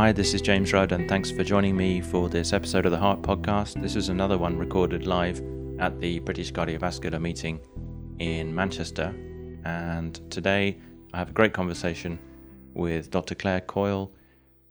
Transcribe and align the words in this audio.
Hi, 0.00 0.12
this 0.12 0.32
is 0.32 0.40
James 0.40 0.72
Rudd, 0.72 0.92
and 0.92 1.06
thanks 1.10 1.30
for 1.30 1.44
joining 1.44 1.76
me 1.76 2.00
for 2.00 2.30
this 2.30 2.54
episode 2.54 2.86
of 2.86 2.90
the 2.90 2.98
Heart 2.98 3.20
Podcast. 3.20 3.82
This 3.82 3.96
is 3.96 4.08
another 4.08 4.38
one 4.38 4.56
recorded 4.56 5.06
live 5.06 5.42
at 5.78 6.00
the 6.00 6.20
British 6.20 6.50
Cardiovascular 6.54 7.20
meeting 7.20 7.60
in 8.18 8.54
Manchester. 8.54 9.14
And 9.66 10.18
today 10.30 10.78
I 11.12 11.18
have 11.18 11.28
a 11.28 11.34
great 11.34 11.52
conversation 11.52 12.18
with 12.72 13.10
Dr. 13.10 13.34
Claire 13.34 13.60
Coyle, 13.60 14.10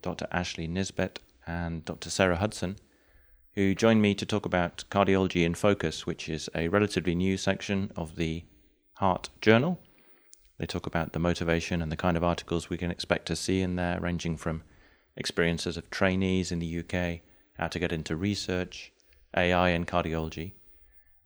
Dr. 0.01 0.25
Ashley 0.31 0.67
Nisbet, 0.67 1.19
and 1.45 1.85
Dr. 1.85 2.09
Sarah 2.09 2.37
Hudson, 2.37 2.77
who 3.53 3.75
joined 3.75 4.01
me 4.01 4.15
to 4.15 4.25
talk 4.25 4.47
about 4.47 4.83
Cardiology 4.89 5.45
in 5.45 5.53
Focus, 5.53 6.07
which 6.07 6.27
is 6.27 6.49
a 6.55 6.69
relatively 6.69 7.13
new 7.13 7.37
section 7.37 7.91
of 7.95 8.15
the 8.15 8.45
Heart 8.95 9.29
Journal. 9.41 9.79
They 10.57 10.65
talk 10.65 10.87
about 10.87 11.13
the 11.13 11.19
motivation 11.19 11.83
and 11.83 11.91
the 11.91 11.95
kind 11.95 12.17
of 12.17 12.23
articles 12.23 12.71
we 12.71 12.79
can 12.79 12.89
expect 12.89 13.27
to 13.27 13.35
see 13.35 13.61
in 13.61 13.75
there, 13.75 13.99
ranging 13.99 14.35
from 14.35 14.63
experiences 15.19 15.77
of 15.77 15.89
trainees 15.89 16.51
in 16.51 16.59
the 16.59 16.79
UK, 16.79 17.21
how 17.57 17.67
to 17.67 17.77
get 17.77 17.91
into 17.91 18.15
research, 18.15 18.91
AI 19.35 19.69
in 19.69 19.85
cardiology. 19.85 20.53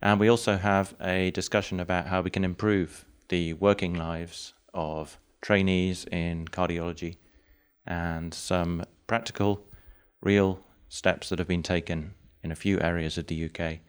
And 0.01 0.19
we 0.19 0.27
also 0.27 0.57
have 0.57 0.95
a 0.99 1.31
discussion 1.31 1.79
about 1.79 2.07
how 2.07 2.21
we 2.21 2.29
can 2.29 2.43
improve 2.43 3.05
the 3.29 3.53
working 3.53 3.93
lives 3.93 4.53
of 4.73 5.17
trainees 5.41 6.05
in 6.11 6.45
cardiology 6.45 7.17
and 7.85 8.33
some 8.33 8.83
practical, 9.07 9.65
real 10.21 10.59
steps 10.89 11.29
that 11.29 11.39
have 11.39 11.47
been 11.47 11.63
taken 11.63 12.13
in 12.43 12.51
a 12.51 12.55
few 12.55 12.79
areas 12.81 13.17
of 13.17 13.27
the 13.27 13.45
UK 13.45 13.79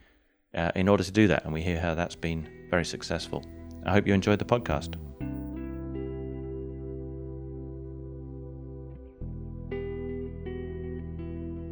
uh, 0.55 0.71
in 0.75 0.89
order 0.89 1.03
to 1.03 1.11
do 1.11 1.27
that. 1.29 1.45
And 1.45 1.53
we 1.53 1.63
hear 1.63 1.81
how 1.81 1.95
that's 1.95 2.17
been 2.17 2.49
very 2.71 2.85
successful. 2.85 3.45
I 3.85 3.93
hope 3.93 4.07
you 4.07 4.15
enjoyed 4.15 4.39
the 4.39 4.45
podcast. 4.45 4.95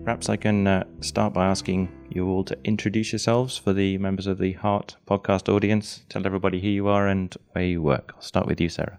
Perhaps 0.05 0.29
I 0.29 0.37
can 0.37 0.67
uh, 0.67 0.85
start 1.01 1.33
by 1.33 1.47
asking 1.47 1.89
you 2.11 2.29
all 2.29 2.43
to 2.45 2.59
introduce 2.65 3.13
yourselves 3.13 3.57
for 3.57 3.73
the 3.73 3.99
members 3.99 4.27
of 4.27 4.39
the 4.39 4.53
Heart 4.55 4.97
podcast 5.07 5.49
audience. 5.49 6.03
Tell 6.09 6.27
everybody 6.27 6.61
who 6.61 6.67
you 6.67 6.89
are 6.89 7.07
and 7.07 7.33
where 7.53 7.65
you 7.65 7.81
work. 7.81 8.13
I'll 8.17 8.23
start 8.23 8.47
with 8.49 8.61
you, 8.61 8.69
Sarah. 8.69 8.99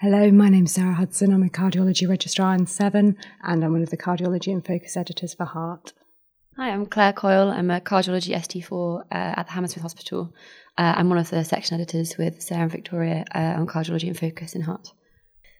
Hello, 0.00 0.32
my 0.32 0.48
name's 0.48 0.72
Sarah 0.72 0.94
Hudson. 0.94 1.32
I'm 1.32 1.44
a 1.44 1.48
cardiology 1.48 2.08
registrar 2.08 2.52
in 2.52 2.66
Severn, 2.66 3.16
and 3.44 3.64
I'm 3.64 3.70
one 3.70 3.82
of 3.82 3.90
the 3.90 3.96
cardiology 3.96 4.52
and 4.52 4.66
focus 4.66 4.96
editors 4.96 5.34
for 5.34 5.44
Heart. 5.44 5.92
Hi, 6.56 6.70
I'm 6.70 6.86
Claire 6.86 7.12
Coyle. 7.12 7.50
I'm 7.50 7.70
a 7.70 7.80
cardiology 7.80 8.34
ST4 8.34 9.02
uh, 9.02 9.04
at 9.10 9.46
the 9.46 9.52
Hammersmith 9.52 9.82
Hospital. 9.82 10.34
Uh, 10.76 10.94
I'm 10.96 11.10
one 11.10 11.18
of 11.18 11.30
the 11.30 11.44
section 11.44 11.80
editors 11.80 12.18
with 12.18 12.42
Sarah 12.42 12.62
and 12.62 12.72
Victoria 12.72 13.24
uh, 13.32 13.54
on 13.56 13.68
cardiology 13.68 14.08
and 14.08 14.18
focus 14.18 14.56
in 14.56 14.62
Heart. 14.62 14.92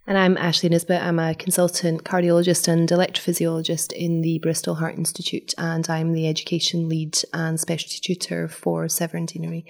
And 0.05 0.19
I'm 0.19 0.37
Ashley 0.37 0.69
Nisbet. 0.69 1.01
I'm 1.01 1.21
a 1.21 1.33
consultant 1.33 2.03
cardiologist 2.03 2.67
and 2.67 2.89
electrophysiologist 2.89 3.93
in 3.93 4.21
the 4.21 4.41
Bristol 4.41 4.75
Heart 4.75 4.97
Institute, 4.97 5.55
and 5.57 5.89
I'm 5.89 6.13
the 6.13 6.27
education 6.27 6.89
lead 6.89 7.19
and 7.33 7.61
specialty 7.61 8.01
tutor 8.01 8.49
for 8.49 8.89
Severn 8.89 9.27
Deanery. 9.27 9.65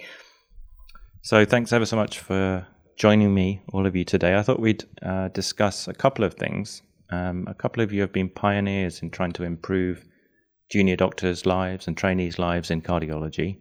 So, 1.21 1.45
thanks 1.45 1.71
ever 1.71 1.85
so 1.85 1.95
much 1.95 2.17
for 2.17 2.65
joining 2.97 3.31
me, 3.31 3.61
all 3.71 3.85
of 3.85 3.95
you, 3.95 4.03
today. 4.03 4.35
I 4.35 4.41
thought 4.41 4.59
we'd 4.59 4.83
uh, 5.03 5.27
discuss 5.27 5.87
a 5.87 5.93
couple 5.93 6.25
of 6.25 6.33
things. 6.33 6.81
Um, 7.11 7.45
a 7.47 7.53
couple 7.53 7.83
of 7.83 7.93
you 7.93 8.01
have 8.01 8.11
been 8.11 8.29
pioneers 8.29 9.03
in 9.03 9.11
trying 9.11 9.33
to 9.33 9.43
improve 9.43 10.03
junior 10.71 10.95
doctors' 10.95 11.45
lives 11.45 11.87
and 11.87 11.95
trainees' 11.95 12.39
lives 12.39 12.71
in 12.71 12.81
cardiology. 12.81 13.59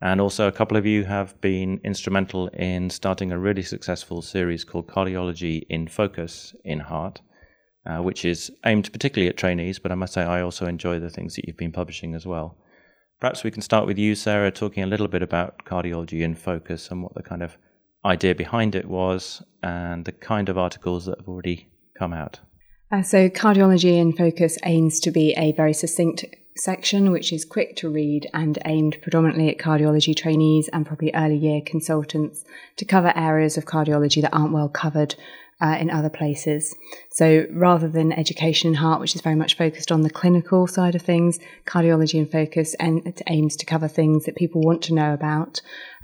And 0.00 0.20
also, 0.20 0.48
a 0.48 0.52
couple 0.52 0.76
of 0.76 0.84
you 0.84 1.04
have 1.04 1.40
been 1.40 1.80
instrumental 1.84 2.48
in 2.48 2.90
starting 2.90 3.32
a 3.32 3.38
really 3.38 3.62
successful 3.62 4.22
series 4.22 4.64
called 4.64 4.86
Cardiology 4.86 5.64
in 5.70 5.88
Focus 5.88 6.54
in 6.64 6.80
Heart, 6.80 7.20
uh, 7.86 7.98
which 7.98 8.24
is 8.24 8.50
aimed 8.66 8.92
particularly 8.92 9.28
at 9.28 9.36
trainees, 9.36 9.78
but 9.78 9.92
I 9.92 9.94
must 9.94 10.12
say 10.12 10.22
I 10.22 10.42
also 10.42 10.66
enjoy 10.66 10.98
the 10.98 11.10
things 11.10 11.36
that 11.36 11.46
you've 11.46 11.56
been 11.56 11.72
publishing 11.72 12.14
as 12.14 12.26
well. 12.26 12.58
Perhaps 13.20 13.44
we 13.44 13.50
can 13.50 13.62
start 13.62 13.86
with 13.86 13.96
you, 13.96 14.14
Sarah, 14.14 14.50
talking 14.50 14.82
a 14.82 14.86
little 14.86 15.08
bit 15.08 15.22
about 15.22 15.64
Cardiology 15.64 16.20
in 16.20 16.34
Focus 16.34 16.90
and 16.90 17.02
what 17.02 17.14
the 17.14 17.22
kind 17.22 17.42
of 17.42 17.56
idea 18.04 18.34
behind 18.34 18.74
it 18.74 18.86
was 18.86 19.42
and 19.62 20.04
the 20.04 20.12
kind 20.12 20.48
of 20.48 20.58
articles 20.58 21.06
that 21.06 21.18
have 21.18 21.28
already 21.28 21.68
come 21.98 22.12
out. 22.12 22.40
Uh, 22.92 23.02
so, 23.02 23.28
Cardiology 23.30 23.96
in 23.96 24.12
Focus 24.12 24.58
aims 24.64 25.00
to 25.00 25.10
be 25.10 25.32
a 25.38 25.52
very 25.52 25.72
succinct 25.72 26.24
section, 26.56 27.10
which 27.10 27.32
is 27.32 27.44
quick 27.44 27.76
to 27.76 27.88
read 27.88 28.28
and 28.32 28.58
aimed 28.64 28.98
predominantly 29.02 29.48
at 29.48 29.58
cardiology 29.58 30.16
trainees 30.16 30.68
and 30.68 30.86
probably 30.86 31.10
early 31.14 31.36
year 31.36 31.60
consultants 31.64 32.44
to 32.76 32.84
cover 32.84 33.12
areas 33.16 33.56
of 33.56 33.64
cardiology 33.64 34.22
that 34.22 34.34
aren't 34.34 34.52
well 34.52 34.68
covered 34.68 35.14
uh, 35.60 35.76
in 35.80 35.90
other 35.90 36.10
places. 36.10 36.74
So 37.10 37.46
rather 37.50 37.88
than 37.88 38.12
education 38.12 38.68
in 38.68 38.74
heart, 38.74 39.00
which 39.00 39.14
is 39.14 39.22
very 39.22 39.36
much 39.36 39.56
focused 39.56 39.90
on 39.90 40.02
the 40.02 40.10
clinical 40.10 40.66
side 40.66 40.94
of 40.94 41.02
things, 41.02 41.38
cardiology 41.66 42.14
in 42.14 42.26
focus 42.26 42.74
and 42.74 43.06
it 43.06 43.22
aims 43.28 43.56
to 43.56 43.66
cover 43.66 43.88
things 43.88 44.24
that 44.24 44.36
people 44.36 44.60
want 44.60 44.82
to 44.82 44.94
know 44.94 45.14
about 45.14 45.60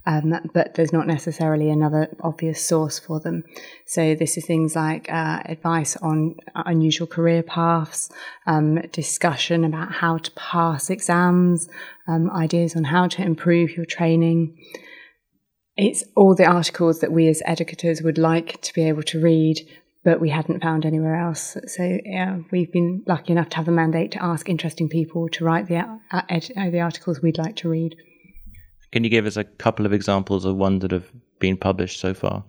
um, 0.06 0.34
but 0.55 0.75
there's 0.75 0.93
not 0.93 1.06
necessarily 1.06 1.71
another 1.71 2.09
obvious 2.21 2.65
source 2.65 2.99
for 2.99 3.21
them. 3.21 3.44
So 3.87 4.15
this 4.15 4.37
is 4.37 4.47
things 4.47 4.75
like 4.75 5.11
uh, 5.11 5.43
advice 5.44 5.97
on 5.97 6.37
unusual 6.55 7.06
career 7.06 7.43
paths, 7.43 8.10
um, 8.47 8.81
discussion 8.93 9.65
about 9.65 9.93
how 9.93 10.19
to 10.19 10.31
pass 10.33 10.91
exams, 10.91 11.69
um, 12.09 12.31
ideas 12.31 12.77
on 12.77 12.84
how 12.84 13.09
to 13.09 13.22
improve 13.22 13.77
your 13.77 13.87
training. 13.87 14.56
It's 15.77 16.05
all 16.16 16.34
the 16.34 16.47
articles 16.47 17.00
that 17.00 17.12
we 17.12 17.28
as 17.28 17.43
educators 17.47 18.03
would 18.03 18.19
like 18.19 18.60
to 18.62 18.75
be 18.75 18.87
able 18.89 19.03
to 19.05 19.21
read, 19.21 19.66
but 20.05 20.21
we 20.21 20.31
hadn't 20.31 20.62
found 20.62 20.84
anywhere 20.84 21.16
else. 21.16 21.56
So 21.66 21.99
yeah, 22.05 22.39
we've 22.50 22.72
been 22.72 23.03
lucky 23.06 23.33
enough 23.33 23.50
to 23.50 23.56
have 23.56 23.66
the 23.66 23.72
mandate 23.72 24.12
to 24.12 24.22
ask 24.22 24.49
interesting 24.49 24.89
people 24.89 25.28
to 25.31 25.44
write 25.44 25.69
the 25.69 25.78
uh, 26.10 26.22
ed- 26.28 26.50
uh, 26.56 26.71
the 26.71 26.81
articles 26.81 27.22
we'd 27.22 27.39
like 27.39 27.56
to 27.56 27.69
read. 27.69 27.97
Can 28.93 29.05
you 29.05 29.11
give 29.11 29.27
us 29.27 29.37
a 29.37 29.45
couple 29.45 29.87
of 29.87 29.93
examples 29.93 30.45
of 30.45 30.56
ones 30.56 30.83
that 30.83 30.91
have 30.91 31.11
been 31.39 31.56
published 31.56 32.01
so 32.01 32.15
far? 32.15 32.45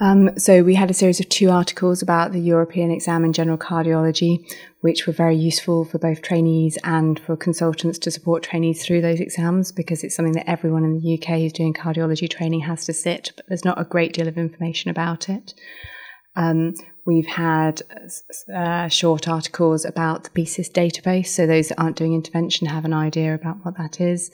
Um, 0.00 0.38
so 0.38 0.62
we 0.62 0.76
had 0.76 0.90
a 0.90 0.94
series 0.94 1.18
of 1.18 1.28
two 1.28 1.50
articles 1.50 2.02
about 2.02 2.30
the 2.32 2.40
European 2.40 2.92
exam 2.92 3.24
in 3.24 3.32
general 3.32 3.58
cardiology, 3.58 4.38
which 4.80 5.06
were 5.06 5.12
very 5.12 5.36
useful 5.36 5.84
for 5.84 5.98
both 5.98 6.22
trainees 6.22 6.78
and 6.84 7.18
for 7.18 7.36
consultants 7.36 7.98
to 8.00 8.10
support 8.12 8.44
trainees 8.44 8.84
through 8.84 9.00
those 9.00 9.18
exams 9.18 9.72
because 9.72 10.04
it's 10.04 10.14
something 10.14 10.34
that 10.34 10.48
everyone 10.48 10.84
in 10.84 11.00
the 11.00 11.14
UK 11.14 11.40
who's 11.40 11.52
doing 11.52 11.74
cardiology 11.74 12.30
training 12.30 12.60
has 12.60 12.84
to 12.84 12.92
sit, 12.92 13.32
but 13.34 13.46
there's 13.48 13.64
not 13.64 13.80
a 13.80 13.84
great 13.84 14.12
deal 14.12 14.28
of 14.28 14.38
information 14.38 14.88
about 14.88 15.28
it. 15.28 15.52
Um, 16.36 16.74
we've 17.04 17.26
had 17.26 17.82
uh, 18.54 18.86
short 18.86 19.26
articles 19.26 19.84
about 19.84 20.22
the 20.22 20.30
BCIS 20.30 20.70
database, 20.70 21.26
so 21.26 21.44
those 21.44 21.68
that 21.68 21.80
aren't 21.80 21.96
doing 21.96 22.14
intervention 22.14 22.68
have 22.68 22.84
an 22.84 22.94
idea 22.94 23.34
about 23.34 23.64
what 23.64 23.76
that 23.78 24.00
is. 24.00 24.30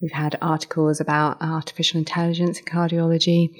We've 0.00 0.12
had 0.12 0.38
articles 0.40 1.00
about 1.00 1.38
artificial 1.40 1.98
intelligence 1.98 2.58
in 2.60 2.64
cardiology, 2.64 3.50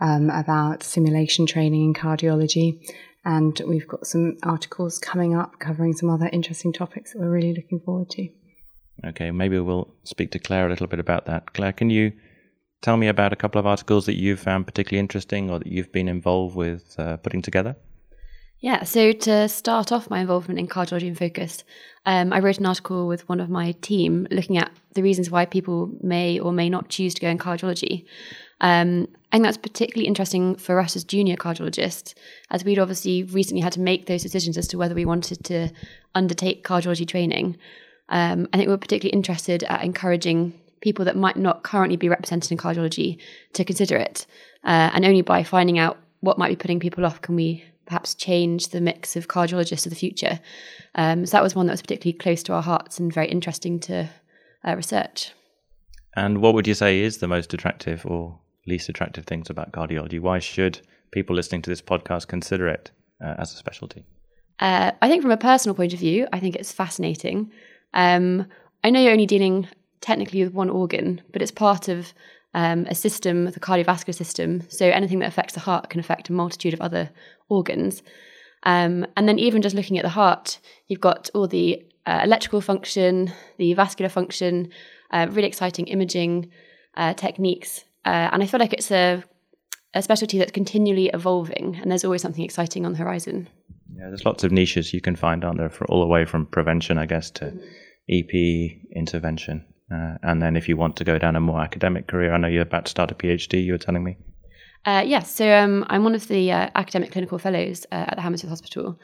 um, 0.00 0.30
about 0.30 0.82
simulation 0.82 1.46
training 1.46 1.84
in 1.84 1.94
cardiology, 1.94 2.80
and 3.24 3.60
we've 3.66 3.86
got 3.86 4.06
some 4.06 4.38
articles 4.42 4.98
coming 4.98 5.34
up 5.34 5.58
covering 5.58 5.92
some 5.92 6.08
other 6.08 6.28
interesting 6.32 6.72
topics 6.72 7.12
that 7.12 7.18
we're 7.20 7.30
really 7.30 7.52
looking 7.54 7.80
forward 7.80 8.10
to. 8.10 8.28
Okay, 9.04 9.30
maybe 9.30 9.58
we'll 9.58 9.92
speak 10.04 10.30
to 10.32 10.38
Claire 10.38 10.66
a 10.66 10.70
little 10.70 10.86
bit 10.86 10.98
about 10.98 11.26
that. 11.26 11.52
Claire, 11.54 11.72
can 11.72 11.90
you 11.90 12.12
tell 12.80 12.96
me 12.96 13.08
about 13.08 13.32
a 13.32 13.36
couple 13.36 13.58
of 13.58 13.66
articles 13.66 14.06
that 14.06 14.16
you've 14.16 14.40
found 14.40 14.66
particularly 14.66 15.00
interesting 15.00 15.50
or 15.50 15.58
that 15.58 15.68
you've 15.68 15.92
been 15.92 16.08
involved 16.08 16.56
with 16.56 16.94
uh, 16.98 17.16
putting 17.18 17.42
together? 17.42 17.76
Yeah, 18.62 18.84
so 18.84 19.10
to 19.10 19.48
start 19.48 19.90
off 19.90 20.08
my 20.08 20.20
involvement 20.20 20.60
in 20.60 20.68
cardiology 20.68 21.08
in 21.08 21.16
focus, 21.16 21.64
um, 22.06 22.32
I 22.32 22.38
wrote 22.38 22.58
an 22.58 22.66
article 22.66 23.08
with 23.08 23.28
one 23.28 23.40
of 23.40 23.50
my 23.50 23.72
team 23.82 24.28
looking 24.30 24.56
at 24.56 24.70
the 24.94 25.02
reasons 25.02 25.32
why 25.32 25.46
people 25.46 25.90
may 26.00 26.38
or 26.38 26.52
may 26.52 26.70
not 26.70 26.88
choose 26.88 27.12
to 27.14 27.20
go 27.20 27.26
in 27.26 27.38
cardiology. 27.38 28.04
Um, 28.60 29.08
I 29.32 29.36
think 29.36 29.44
that's 29.46 29.56
particularly 29.56 30.06
interesting 30.06 30.54
for 30.54 30.78
us 30.78 30.94
as 30.94 31.02
junior 31.02 31.34
cardiologists, 31.34 32.14
as 32.52 32.64
we'd 32.64 32.78
obviously 32.78 33.24
recently 33.24 33.62
had 33.62 33.72
to 33.72 33.80
make 33.80 34.06
those 34.06 34.22
decisions 34.22 34.56
as 34.56 34.68
to 34.68 34.78
whether 34.78 34.94
we 34.94 35.06
wanted 35.06 35.42
to 35.46 35.70
undertake 36.14 36.62
cardiology 36.62 37.06
training. 37.06 37.58
Um, 38.10 38.46
I 38.52 38.58
think 38.58 38.68
we're 38.68 38.76
particularly 38.76 39.16
interested 39.16 39.64
at 39.64 39.82
encouraging 39.82 40.56
people 40.82 41.04
that 41.06 41.16
might 41.16 41.36
not 41.36 41.64
currently 41.64 41.96
be 41.96 42.08
represented 42.08 42.52
in 42.52 42.58
cardiology 42.58 43.18
to 43.54 43.64
consider 43.64 43.96
it. 43.96 44.24
Uh, 44.62 44.90
and 44.94 45.04
only 45.04 45.22
by 45.22 45.42
finding 45.42 45.80
out 45.80 45.98
what 46.20 46.38
might 46.38 46.50
be 46.50 46.56
putting 46.56 46.78
people 46.78 47.04
off 47.04 47.20
can 47.20 47.34
we 47.34 47.64
perhaps 47.86 48.14
change 48.14 48.68
the 48.68 48.80
mix 48.80 49.16
of 49.16 49.28
cardiologists 49.28 49.86
of 49.86 49.90
the 49.90 49.96
future. 49.96 50.40
Um, 50.94 51.26
so 51.26 51.36
that 51.36 51.42
was 51.42 51.54
one 51.54 51.66
that 51.66 51.72
was 51.72 51.82
particularly 51.82 52.18
close 52.18 52.42
to 52.44 52.52
our 52.52 52.62
hearts 52.62 52.98
and 52.98 53.12
very 53.12 53.28
interesting 53.28 53.80
to 53.80 54.08
uh, 54.66 54.76
research. 54.76 55.32
And 56.14 56.40
what 56.40 56.54
would 56.54 56.66
you 56.66 56.74
say 56.74 57.00
is 57.00 57.18
the 57.18 57.28
most 57.28 57.54
attractive 57.54 58.04
or 58.06 58.38
least 58.66 58.88
attractive 58.88 59.24
things 59.24 59.50
about 59.50 59.72
cardiology? 59.72 60.20
Why 60.20 60.38
should 60.38 60.80
people 61.10 61.34
listening 61.34 61.62
to 61.62 61.70
this 61.70 61.82
podcast 61.82 62.28
consider 62.28 62.68
it 62.68 62.90
uh, 63.24 63.34
as 63.38 63.52
a 63.52 63.56
specialty? 63.56 64.04
Uh, 64.60 64.92
I 65.00 65.08
think 65.08 65.22
from 65.22 65.30
a 65.30 65.36
personal 65.36 65.74
point 65.74 65.92
of 65.92 65.98
view, 65.98 66.28
I 66.32 66.38
think 66.38 66.54
it's 66.54 66.72
fascinating. 66.72 67.50
Um, 67.94 68.46
I 68.84 68.90
know 68.90 69.00
you're 69.00 69.12
only 69.12 69.26
dealing 69.26 69.68
technically 70.00 70.44
with 70.44 70.52
one 70.52 70.70
organ, 70.70 71.22
but 71.32 71.42
it's 71.42 71.50
part 71.50 71.88
of 71.88 72.12
um, 72.54 72.86
a 72.88 72.94
system, 72.94 73.46
the 73.46 73.60
cardiovascular 73.60 74.14
system. 74.14 74.62
So 74.68 74.86
anything 74.86 75.20
that 75.20 75.28
affects 75.28 75.54
the 75.54 75.60
heart 75.60 75.90
can 75.90 76.00
affect 76.00 76.28
a 76.28 76.32
multitude 76.32 76.74
of 76.74 76.80
other 76.80 77.10
organs. 77.48 78.02
Um, 78.64 79.06
and 79.16 79.28
then 79.28 79.38
even 79.38 79.62
just 79.62 79.74
looking 79.74 79.98
at 79.98 80.02
the 80.02 80.10
heart, 80.10 80.58
you've 80.88 81.00
got 81.00 81.30
all 81.34 81.48
the 81.48 81.84
uh, 82.06 82.20
electrical 82.22 82.60
function, 82.60 83.32
the 83.56 83.74
vascular 83.74 84.08
function, 84.08 84.70
uh, 85.12 85.26
really 85.30 85.48
exciting 85.48 85.86
imaging 85.86 86.50
uh, 86.96 87.14
techniques. 87.14 87.84
Uh, 88.04 88.30
and 88.32 88.42
I 88.42 88.46
feel 88.46 88.60
like 88.60 88.72
it's 88.72 88.90
a, 88.90 89.22
a 89.94 90.02
specialty 90.02 90.38
that's 90.38 90.52
continually 90.52 91.08
evolving, 91.08 91.78
and 91.80 91.90
there's 91.90 92.04
always 92.04 92.22
something 92.22 92.44
exciting 92.44 92.84
on 92.84 92.92
the 92.92 92.98
horizon. 92.98 93.48
Yeah, 93.94 94.08
there's 94.08 94.24
lots 94.24 94.42
of 94.42 94.52
niches 94.52 94.92
you 94.92 95.00
can 95.00 95.16
find, 95.16 95.44
aren't 95.44 95.58
there, 95.58 95.70
for 95.70 95.86
all 95.86 96.00
the 96.00 96.06
way 96.06 96.24
from 96.24 96.46
prevention, 96.46 96.98
I 96.98 97.06
guess, 97.06 97.30
to 97.32 97.52
EP 98.08 98.32
intervention. 98.94 99.64
Uh, 99.92 100.16
and 100.22 100.40
then 100.40 100.56
if 100.56 100.68
you 100.68 100.76
want 100.76 100.96
to 100.96 101.04
go 101.04 101.18
down 101.18 101.36
a 101.36 101.40
more 101.40 101.60
academic 101.60 102.06
career, 102.06 102.32
I 102.32 102.38
know 102.38 102.48
you're 102.48 102.62
about 102.62 102.86
to 102.86 102.90
start 102.90 103.10
a 103.10 103.14
PhD, 103.14 103.62
you 103.62 103.72
were 103.72 103.78
telling 103.78 104.04
me. 104.04 104.16
Uh, 104.84 105.02
yes, 105.06 105.32
so 105.34 105.52
um, 105.52 105.84
I'm 105.88 106.02
one 106.02 106.14
of 106.14 106.26
the 106.28 106.50
uh, 106.50 106.70
academic 106.74 107.12
clinical 107.12 107.38
fellows 107.38 107.86
uh, 107.92 108.06
at 108.08 108.16
the 108.16 108.22
Hammersmith 108.22 108.50
Hospital, 108.50 108.98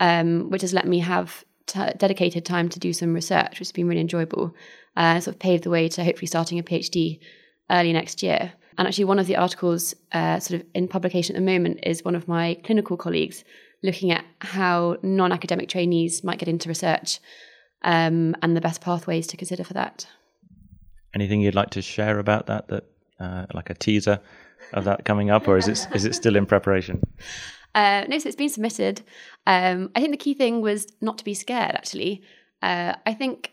um, 0.00 0.50
which 0.50 0.62
has 0.62 0.72
let 0.72 0.88
me 0.88 0.98
have 1.00 1.44
t- 1.66 1.92
dedicated 1.98 2.44
time 2.44 2.68
to 2.70 2.78
do 2.78 2.92
some 2.92 3.14
research, 3.14 3.50
which 3.50 3.68
has 3.68 3.72
been 3.72 3.86
really 3.86 4.00
enjoyable. 4.00 4.54
Uh, 4.96 5.20
sort 5.20 5.36
of 5.36 5.40
paved 5.40 5.64
the 5.64 5.70
way 5.70 5.88
to 5.88 6.02
hopefully 6.02 6.26
starting 6.26 6.58
a 6.58 6.62
PhD 6.62 7.20
early 7.70 7.92
next 7.92 8.22
year. 8.22 8.52
And 8.76 8.88
actually, 8.88 9.04
one 9.04 9.18
of 9.18 9.26
the 9.26 9.36
articles 9.36 9.94
uh, 10.12 10.40
sort 10.40 10.60
of 10.60 10.66
in 10.74 10.88
publication 10.88 11.36
at 11.36 11.40
the 11.40 11.46
moment 11.46 11.80
is 11.84 12.04
one 12.04 12.16
of 12.16 12.26
my 12.26 12.56
clinical 12.64 12.96
colleagues 12.96 13.44
looking 13.82 14.10
at 14.10 14.24
how 14.40 14.96
non 15.02 15.32
academic 15.32 15.68
trainees 15.68 16.24
might 16.24 16.38
get 16.38 16.48
into 16.48 16.68
research 16.68 17.20
um, 17.82 18.34
and 18.42 18.56
the 18.56 18.60
best 18.60 18.80
pathways 18.80 19.26
to 19.28 19.36
consider 19.36 19.64
for 19.64 19.74
that. 19.74 20.06
Anything 21.14 21.40
you'd 21.40 21.54
like 21.54 21.70
to 21.70 21.82
share 21.82 22.18
about 22.18 22.46
that, 22.46 22.68
that 22.68 22.84
uh, 23.18 23.46
like 23.54 23.70
a 23.70 23.74
teaser 23.74 24.20
of 24.72 24.84
that 24.84 25.04
coming 25.04 25.30
up, 25.30 25.48
or 25.48 25.56
is 25.56 25.68
it 25.68 25.86
is 25.94 26.04
it 26.04 26.14
still 26.14 26.36
in 26.36 26.46
preparation? 26.46 27.02
Uh, 27.72 28.04
no, 28.08 28.18
so 28.18 28.26
it's 28.26 28.34
been 28.34 28.48
submitted. 28.48 29.00
Um, 29.46 29.90
I 29.94 30.00
think 30.00 30.10
the 30.10 30.16
key 30.16 30.34
thing 30.34 30.60
was 30.60 30.88
not 31.00 31.18
to 31.18 31.24
be 31.24 31.34
scared. 31.34 31.76
Actually, 31.76 32.22
uh, 32.62 32.94
I 33.06 33.14
think 33.14 33.52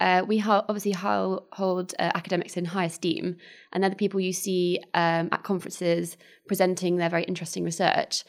uh, 0.00 0.24
we 0.26 0.38
ho- 0.38 0.64
obviously 0.68 0.92
ho- 0.92 1.46
hold 1.52 1.92
uh, 1.98 2.10
academics 2.14 2.56
in 2.56 2.64
high 2.64 2.86
esteem, 2.86 3.36
and 3.72 3.82
they're 3.82 3.90
the 3.90 3.96
people 3.96 4.20
you 4.20 4.32
see 4.32 4.80
um, 4.94 5.28
at 5.32 5.42
conferences 5.42 6.16
presenting 6.48 6.96
their 6.96 7.10
very 7.10 7.24
interesting 7.24 7.62
research. 7.62 8.24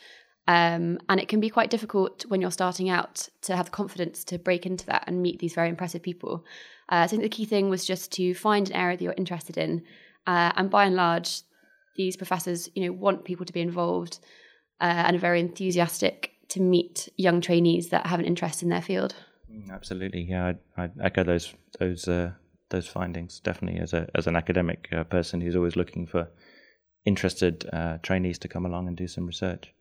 Um, 0.47 0.99
and 1.07 1.21
it 1.21 1.29
can 1.29 1.39
be 1.39 1.49
quite 1.49 1.69
difficult 1.69 2.25
when 2.27 2.41
you're 2.41 2.51
starting 2.51 2.89
out 2.89 3.29
to 3.43 3.55
have 3.55 3.67
the 3.67 3.71
confidence 3.71 4.23
to 4.25 4.39
break 4.39 4.65
into 4.65 4.85
that 4.87 5.05
and 5.07 5.21
meet 5.21 5.39
these 5.39 5.53
very 5.53 5.69
impressive 5.69 6.01
people. 6.01 6.43
Uh, 6.91 7.07
so 7.07 7.15
I 7.15 7.19
think 7.19 7.23
the 7.23 7.29
key 7.29 7.45
thing 7.45 7.69
was 7.69 7.85
just 7.85 8.11
to 8.13 8.33
find 8.35 8.69
an 8.69 8.75
area 8.75 8.97
that 8.97 9.03
you're 9.03 9.13
interested 9.17 9.57
in, 9.57 9.83
uh, 10.27 10.51
and 10.55 10.69
by 10.69 10.85
and 10.85 10.95
large, 10.95 11.41
these 11.95 12.17
professors, 12.17 12.69
you 12.75 12.85
know, 12.85 12.91
want 12.91 13.23
people 13.23 13.45
to 13.45 13.53
be 13.53 13.61
involved 13.61 14.19
uh, 14.81 15.03
and 15.05 15.15
are 15.15 15.19
very 15.19 15.39
enthusiastic 15.39 16.31
to 16.49 16.61
meet 16.61 17.07
young 17.17 17.39
trainees 17.39 17.89
that 17.89 18.05
have 18.07 18.19
an 18.19 18.25
interest 18.25 18.61
in 18.61 18.69
their 18.69 18.81
field. 18.81 19.15
Mm, 19.49 19.71
absolutely, 19.71 20.21
yeah, 20.21 20.53
I, 20.77 20.83
I 20.83 20.89
echo 21.01 21.23
those 21.23 21.53
those 21.79 22.07
uh, 22.07 22.31
those 22.69 22.87
findings. 22.87 23.39
Definitely, 23.39 23.79
as 23.79 23.93
a 23.93 24.09
as 24.15 24.27
an 24.27 24.35
academic 24.35 24.89
uh, 24.91 25.05
person 25.05 25.39
who's 25.39 25.55
always 25.55 25.77
looking 25.77 26.05
for 26.05 26.27
interested 27.05 27.67
uh, 27.73 27.97
trainees 28.03 28.37
to 28.39 28.47
come 28.47 28.65
along 28.65 28.87
and 28.87 28.97
do 28.97 29.07
some 29.07 29.25
research. 29.25 29.73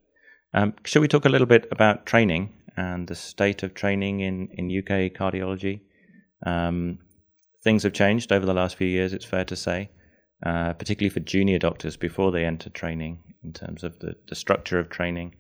Um, 0.55 0.75
shall 0.85 1.03
we 1.03 1.09
talk 1.09 1.25
a 1.25 1.29
little 1.29 1.47
bit 1.47 1.69
about 1.71 2.06
training 2.06 2.53
and 2.77 3.06
the 3.09 3.15
state 3.15 3.63
of 3.65 3.75
training 3.75 4.21
in 4.21 4.49
in 4.53 4.79
UK 4.79 5.13
cardiology? 5.13 5.81
Um, 6.45 6.99
things 7.63 7.83
have 7.83 7.93
changed 7.93 8.33
over 8.33 8.47
the 8.47 8.55
last 8.55 8.77
few 8.77 8.89
years. 8.89 9.13
It's 9.13 9.25
fair 9.25 9.45
to 9.45 9.57
say 9.57 9.91
uh, 10.45 10.73
particularly 10.73 11.11
for 11.11 11.21
junior 11.21 11.59
doctors 11.59 11.97
before 11.97 12.33
they 12.33 12.45
enter 12.45 12.71
training 12.71 13.19
in 13.45 13.53
terms 13.53 13.85
of 13.85 13.99
the, 13.99 14.15
the 14.29 14.35
structure 14.35 14.79
of 14.79 14.89
training. 14.89 15.35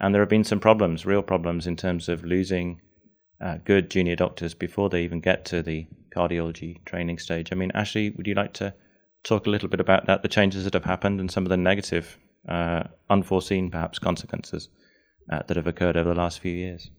And 0.00 0.14
there 0.14 0.22
have 0.22 0.28
been 0.28 0.44
some 0.44 0.60
problems, 0.60 1.06
real 1.06 1.22
problems, 1.22 1.66
in 1.66 1.76
terms 1.76 2.08
of 2.08 2.24
losing 2.24 2.80
uh, 3.40 3.58
good 3.64 3.90
junior 3.90 4.16
doctors 4.16 4.54
before 4.54 4.88
they 4.88 5.04
even 5.04 5.20
get 5.20 5.44
to 5.46 5.62
the 5.62 5.86
cardiology 6.14 6.84
training 6.84 7.18
stage. 7.18 7.50
I 7.52 7.54
mean, 7.54 7.70
Ashley, 7.74 8.10
would 8.10 8.26
you 8.26 8.34
like 8.34 8.52
to 8.54 8.74
talk 9.22 9.46
a 9.46 9.50
little 9.50 9.68
bit 9.68 9.80
about 9.80 10.06
that, 10.06 10.22
the 10.22 10.28
changes 10.28 10.64
that 10.64 10.74
have 10.74 10.84
happened, 10.84 11.20
and 11.20 11.30
some 11.30 11.44
of 11.44 11.50
the 11.50 11.56
negative, 11.56 12.18
uh, 12.48 12.84
unforeseen 13.08 13.70
perhaps 13.70 14.00
consequences 14.00 14.68
uh, 15.30 15.40
that 15.46 15.56
have 15.56 15.68
occurred 15.68 15.96
over 15.96 16.08
the 16.08 16.20
last 16.20 16.40
few 16.40 16.52
years? 16.52 16.90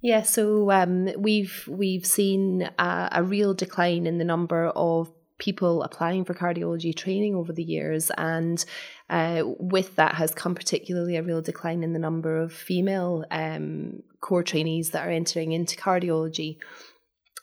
Yeah, 0.00 0.22
so 0.22 0.70
um, 0.70 1.08
we've 1.16 1.64
we've 1.66 2.06
seen 2.06 2.70
a, 2.78 3.08
a, 3.12 3.22
real 3.24 3.52
decline 3.52 4.06
in 4.06 4.18
the 4.18 4.24
number 4.24 4.66
of 4.66 5.10
people 5.38 5.82
applying 5.82 6.24
for 6.24 6.34
cardiology 6.34 6.94
training 6.94 7.34
over 7.34 7.52
the 7.52 7.62
years. 7.62 8.10
And 8.16 8.64
uh, 9.08 9.42
with 9.44 9.96
that 9.96 10.14
has 10.16 10.34
come 10.34 10.54
particularly 10.54 11.16
a 11.16 11.22
real 11.22 11.40
decline 11.40 11.82
in 11.82 11.92
the 11.92 11.98
number 11.98 12.36
of 12.36 12.52
female 12.52 13.24
um, 13.30 14.02
core 14.20 14.42
trainees 14.42 14.90
that 14.90 15.06
are 15.06 15.10
entering 15.10 15.52
into 15.52 15.76
cardiology. 15.76 16.58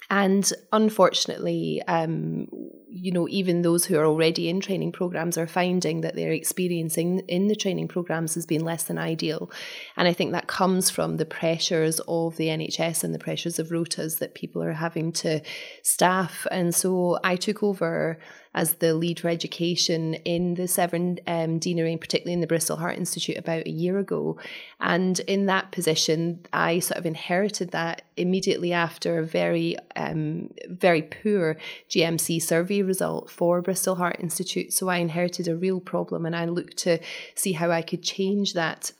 And 0.09 0.51
unfortunately, 0.71 1.81
um, 1.87 2.47
you 2.95 3.11
know, 3.11 3.27
even 3.27 3.61
those 3.61 3.85
who 3.85 3.97
are 3.97 4.05
already 4.05 4.47
in 4.47 4.61
training 4.61 4.93
programs 4.93 5.37
are 5.37 5.47
finding 5.47 6.01
that 6.01 6.15
their 6.15 6.31
experiencing 6.31 7.19
in 7.27 7.47
the 7.47 7.55
training 7.55 7.89
programs 7.89 8.35
has 8.35 8.45
been 8.45 8.63
less 8.63 8.83
than 8.83 8.97
ideal. 8.97 9.51
And 9.97 10.07
I 10.07 10.13
think 10.13 10.31
that 10.31 10.47
comes 10.47 10.89
from 10.89 11.17
the 11.17 11.25
pressures 11.25 11.99
of 12.07 12.37
the 12.37 12.47
NHS 12.47 13.03
and 13.03 13.13
the 13.13 13.19
pressures 13.19 13.59
of 13.59 13.67
rotas 13.69 14.19
that 14.19 14.33
people 14.33 14.63
are 14.63 14.73
having 14.73 15.11
to 15.13 15.41
staff. 15.83 16.47
And 16.51 16.73
so 16.73 17.19
I 17.21 17.35
took 17.35 17.63
over 17.63 18.17
as 18.55 18.75
the 18.75 18.93
lead 18.93 19.19
for 19.19 19.27
education 19.27 20.13
in 20.13 20.53
the 20.53 20.67
Severn 20.67 21.19
um, 21.27 21.59
Deanery, 21.59 21.99
particularly 21.99 22.33
in 22.33 22.39
the 22.39 22.47
Bristol 22.47 22.77
Heart 22.77 22.97
Institute, 22.97 23.37
about 23.37 23.67
a 23.67 23.71
year 23.71 23.99
ago. 23.99 24.39
And 24.79 25.19
in 25.21 25.47
that 25.47 25.73
position, 25.73 26.45
I 26.53 26.79
sort 26.79 26.97
of 26.97 27.05
inherited 27.05 27.71
that 27.71 28.03
immediately 28.15 28.71
after 28.71 29.19
a 29.19 29.25
very, 29.25 29.75
um, 29.95 30.49
very 30.67 31.01
poor 31.01 31.57
GMC 31.89 32.41
survey 32.41 32.81
result 32.81 33.29
for 33.29 33.61
Bristol 33.61 33.95
Heart 33.95 34.17
Institute. 34.19 34.73
So 34.73 34.89
I 34.89 34.97
inherited 34.97 35.47
a 35.47 35.55
real 35.55 35.79
problem 35.79 36.25
and 36.25 36.35
I 36.35 36.45
looked 36.45 36.77
to 36.77 36.99
see 37.35 37.53
how 37.53 37.71
I 37.71 37.81
could 37.81 38.03
change 38.03 38.53
that 38.53 38.91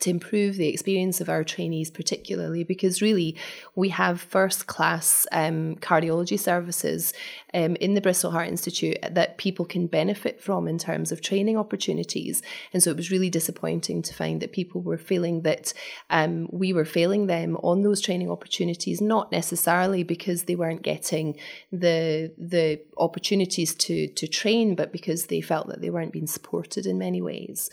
to 0.00 0.10
improve 0.10 0.56
the 0.56 0.68
experience 0.68 1.20
of 1.20 1.28
our 1.28 1.44
trainees, 1.44 1.90
particularly 1.90 2.64
because 2.64 3.02
really 3.02 3.36
we 3.74 3.88
have 3.90 4.20
first 4.20 4.66
class 4.66 5.26
um, 5.32 5.76
cardiology 5.76 6.38
services 6.38 7.12
um, 7.54 7.76
in 7.76 7.94
the 7.94 8.00
Bristol 8.00 8.30
Heart 8.30 8.48
Institute 8.48 8.98
that 9.10 9.38
people 9.38 9.64
can 9.64 9.86
benefit 9.86 10.40
from 10.40 10.68
in 10.68 10.78
terms 10.78 11.12
of 11.12 11.20
training 11.20 11.56
opportunities. 11.56 12.42
And 12.72 12.82
so 12.82 12.90
it 12.90 12.96
was 12.96 13.10
really 13.10 13.30
disappointing 13.30 14.02
to 14.02 14.14
find 14.14 14.40
that 14.40 14.52
people 14.52 14.80
were 14.80 14.98
feeling 14.98 15.42
that 15.42 15.72
um, 16.10 16.48
we 16.50 16.72
were 16.72 16.84
failing 16.84 17.26
them 17.26 17.56
on 17.62 17.82
those 17.82 18.00
training 18.00 18.30
opportunities, 18.30 19.00
not 19.00 19.32
necessarily 19.32 20.02
because 20.02 20.44
they 20.44 20.56
weren't 20.56 20.82
getting 20.82 21.38
the 21.72 22.32
the 22.38 22.80
opportunities 22.96 23.74
to 23.74 24.08
to 24.08 24.26
train, 24.26 24.74
but 24.74 24.92
because 24.92 25.26
they 25.26 25.40
felt 25.40 25.68
that 25.68 25.80
they 25.80 25.90
weren't 25.90 26.12
being 26.12 26.26
supported 26.26 26.86
in 26.86 26.98
many 26.98 27.22
ways. 27.22 27.70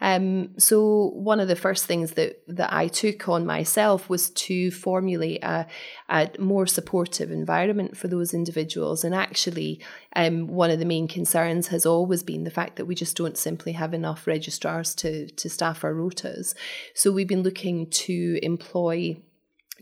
Um, 0.00 0.58
so 0.58 1.10
one 1.14 1.40
of 1.40 1.48
the 1.48 1.56
first 1.56 1.86
things 1.86 2.12
that 2.12 2.42
that 2.48 2.72
I 2.72 2.88
took 2.88 3.28
on 3.28 3.46
myself 3.46 4.08
was 4.08 4.30
to 4.30 4.70
formulate 4.70 5.42
a, 5.42 5.66
a 6.08 6.30
more 6.38 6.66
supportive 6.66 7.30
environment 7.30 7.96
for 7.96 8.08
those 8.08 8.34
individuals. 8.34 9.04
And 9.04 9.14
actually, 9.14 9.80
um, 10.16 10.48
one 10.48 10.70
of 10.70 10.78
the 10.78 10.84
main 10.84 11.08
concerns 11.08 11.68
has 11.68 11.86
always 11.86 12.22
been 12.22 12.44
the 12.44 12.50
fact 12.50 12.76
that 12.76 12.86
we 12.86 12.94
just 12.94 13.16
don't 13.16 13.38
simply 13.38 13.72
have 13.72 13.94
enough 13.94 14.26
registrars 14.26 14.94
to 14.96 15.28
to 15.28 15.48
staff 15.48 15.84
our 15.84 15.94
rotas. 15.94 16.54
So 16.94 17.12
we've 17.12 17.28
been 17.28 17.42
looking 17.42 17.88
to 17.90 18.38
employ 18.42 19.16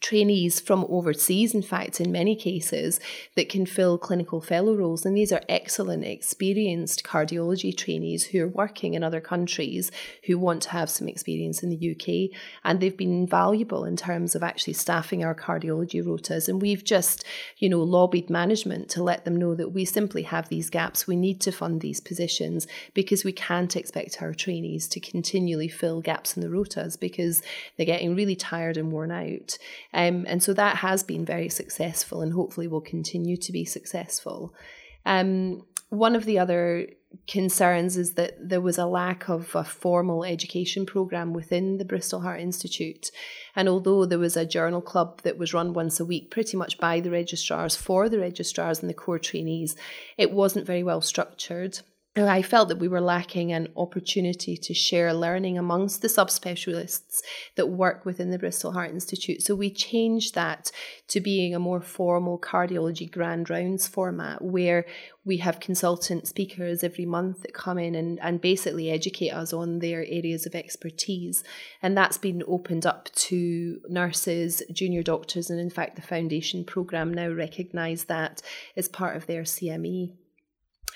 trainees 0.03 0.61
from 0.61 0.85
overseas, 0.89 1.55
in 1.55 1.63
fact, 1.63 2.01
in 2.01 2.13
many 2.13 2.37
cases, 2.37 3.01
that 3.37 3.49
can 3.49 3.65
fill 3.65 3.97
clinical 3.97 4.41
fellow 4.41 4.75
roles. 4.75 5.07
And 5.07 5.17
these 5.17 5.33
are 5.33 5.41
excellent, 5.49 6.05
experienced 6.05 7.05
cardiology 7.05 7.75
trainees 7.75 8.27
who 8.27 8.43
are 8.43 8.49
working 8.49 8.95
in 8.95 9.05
other 9.05 9.21
countries 9.21 9.91
who 10.27 10.39
want 10.39 10.63
to 10.63 10.71
have 10.71 10.91
some 10.91 11.09
experience 11.09 11.63
in 11.63 11.71
the 11.71 11.93
UK. 11.93 12.37
And 12.65 12.81
they've 12.81 12.97
been 12.97 13.13
invaluable 13.13 13.85
in 13.85 13.97
terms 13.97 14.35
of 14.35 14.43
actually 14.43 14.75
staffing 14.75 15.25
our 15.25 15.35
cardiology 15.35 16.03
rotas. 16.05 16.49
And 16.49 16.61
we've 16.61 16.85
just, 16.85 17.25
you 17.59 17.69
know, 17.69 17.81
lobbied 17.81 18.29
management 18.29 18.89
to 18.91 19.03
let 19.03 19.25
them 19.25 19.37
know 19.37 19.55
that 19.55 19.71
we 19.71 19.85
simply 19.85 20.23
have 20.23 20.49
these 20.49 20.69
gaps. 20.69 21.07
We 21.07 21.17
need 21.17 21.41
to 21.43 21.53
fund 21.53 21.81
these 21.81 22.01
positions 22.01 22.67
because 22.93 23.25
we 23.25 23.33
can't 23.33 23.77
expect 23.77 24.21
our 24.21 24.35
trainees 24.35 24.89
to 24.89 25.01
continually 25.01 25.69
fill 25.69 26.01
gaps 26.01 26.37
in 26.37 26.43
the 26.43 26.49
rotas 26.49 26.99
because 26.99 27.43
they're 27.77 27.87
getting 27.87 28.17
really 28.17 28.37
tired 28.37 28.77
and 28.77 28.91
worn 28.91 29.13
out. 29.13 29.59
Um, 29.95 30.25
and 30.29 30.43
so 30.43 30.55
that 30.55 30.77
has 30.77 31.03
been 31.03 31.25
very 31.25 31.49
successful 31.49 32.23
and 32.23 32.33
hopefully 32.33 32.67
will 32.67 32.81
continue 32.81 33.37
to 33.37 33.53
be 33.53 33.65
successful. 33.65 34.55
Um, 35.05 35.65
one 35.91 36.17
of 36.17 36.25
the 36.25 36.39
other 36.39 36.89
concerns 37.27 37.97
is 37.97 38.15
that 38.15 38.37
there 38.41 38.61
was 38.61 38.79
a 38.79 38.87
lack 38.87 39.29
of 39.29 39.55
a 39.55 39.65
formal 39.65 40.25
education 40.25 40.87
program 40.87 41.35
within 41.35 41.77
the 41.77 41.85
Bristol 41.85 42.21
Heart 42.21 42.41
Institute. 42.41 43.11
And 43.55 43.69
although 43.69 44.07
there 44.07 44.19
was 44.19 44.37
a 44.37 44.47
journal 44.47 44.81
club 44.81 45.21
that 45.23 45.37
was 45.37 45.53
run 45.53 45.75
once 45.75 46.01
a 46.01 46.05
week, 46.05 46.31
pretty 46.31 46.57
much 46.57 46.79
by 46.79 47.01
the 47.01 47.11
registrars 47.11 47.77
for 47.77 48.09
the 48.09 48.19
registrars 48.19 48.81
and 48.81 48.89
the 48.89 48.95
core 48.95 49.19
trainees, 49.19 49.77
it 50.17 50.33
wasn't 50.33 50.67
very 50.67 50.83
well 50.83 51.03
structured. 51.03 51.81
I 52.15 52.43
felt 52.43 52.69
that 52.69 52.79
we 52.79 52.89
were 52.89 53.01
lacking 53.01 53.53
an 53.53 53.69
opportunity 53.75 54.59
to 54.59 54.75
share 54.75 55.15
learning 55.15 55.57
amongst 55.57 56.03
the 56.03 56.09
subspecialists 56.09 57.21
that 57.57 57.71
work 57.71 58.05
within 58.05 58.31
the 58.31 58.39
Bristol 58.39 58.73
Heart 58.73 58.91
Institute. 58.91 59.41
So 59.41 59.55
we 59.55 59.71
changed 59.71 60.35
that 60.35 60.71
to 61.09 61.23
being 61.23 61.55
a 61.55 61.59
more 61.59 61.81
formal 61.81 62.39
cardiology 62.39 63.11
grand 63.11 63.49
rounds 63.49 63.89
format 63.89 64.43
where 64.43 64.85
we 65.25 65.39
have 65.39 65.59
consultant 65.59 66.29
speakers 66.29 66.85
every 66.85 67.07
month 67.07 67.41
that 67.43 67.55
come 67.55 67.79
in 67.79 67.95
and, 67.95 68.21
and 68.21 68.43
basically 68.43 68.91
educate 68.91 69.31
us 69.31 69.55
on 69.55 69.79
their 69.79 70.01
areas 70.01 70.45
of 70.45 70.55
expertise. 70.55 71.43
And 71.81 71.97
that's 71.97 72.19
been 72.19 72.43
opened 72.47 72.85
up 72.85 73.11
to 73.15 73.81
nurses, 73.89 74.63
junior 74.71 75.03
doctors, 75.03 75.49
and 75.49 75.59
in 75.59 75.71
fact, 75.71 75.97
the 75.97 76.03
foundation 76.03 76.65
programme 76.65 77.15
now 77.15 77.31
recognise 77.31 78.05
that 78.05 78.43
as 78.77 78.87
part 78.87 79.17
of 79.17 79.27
their 79.27 79.45
CME. 79.45 80.13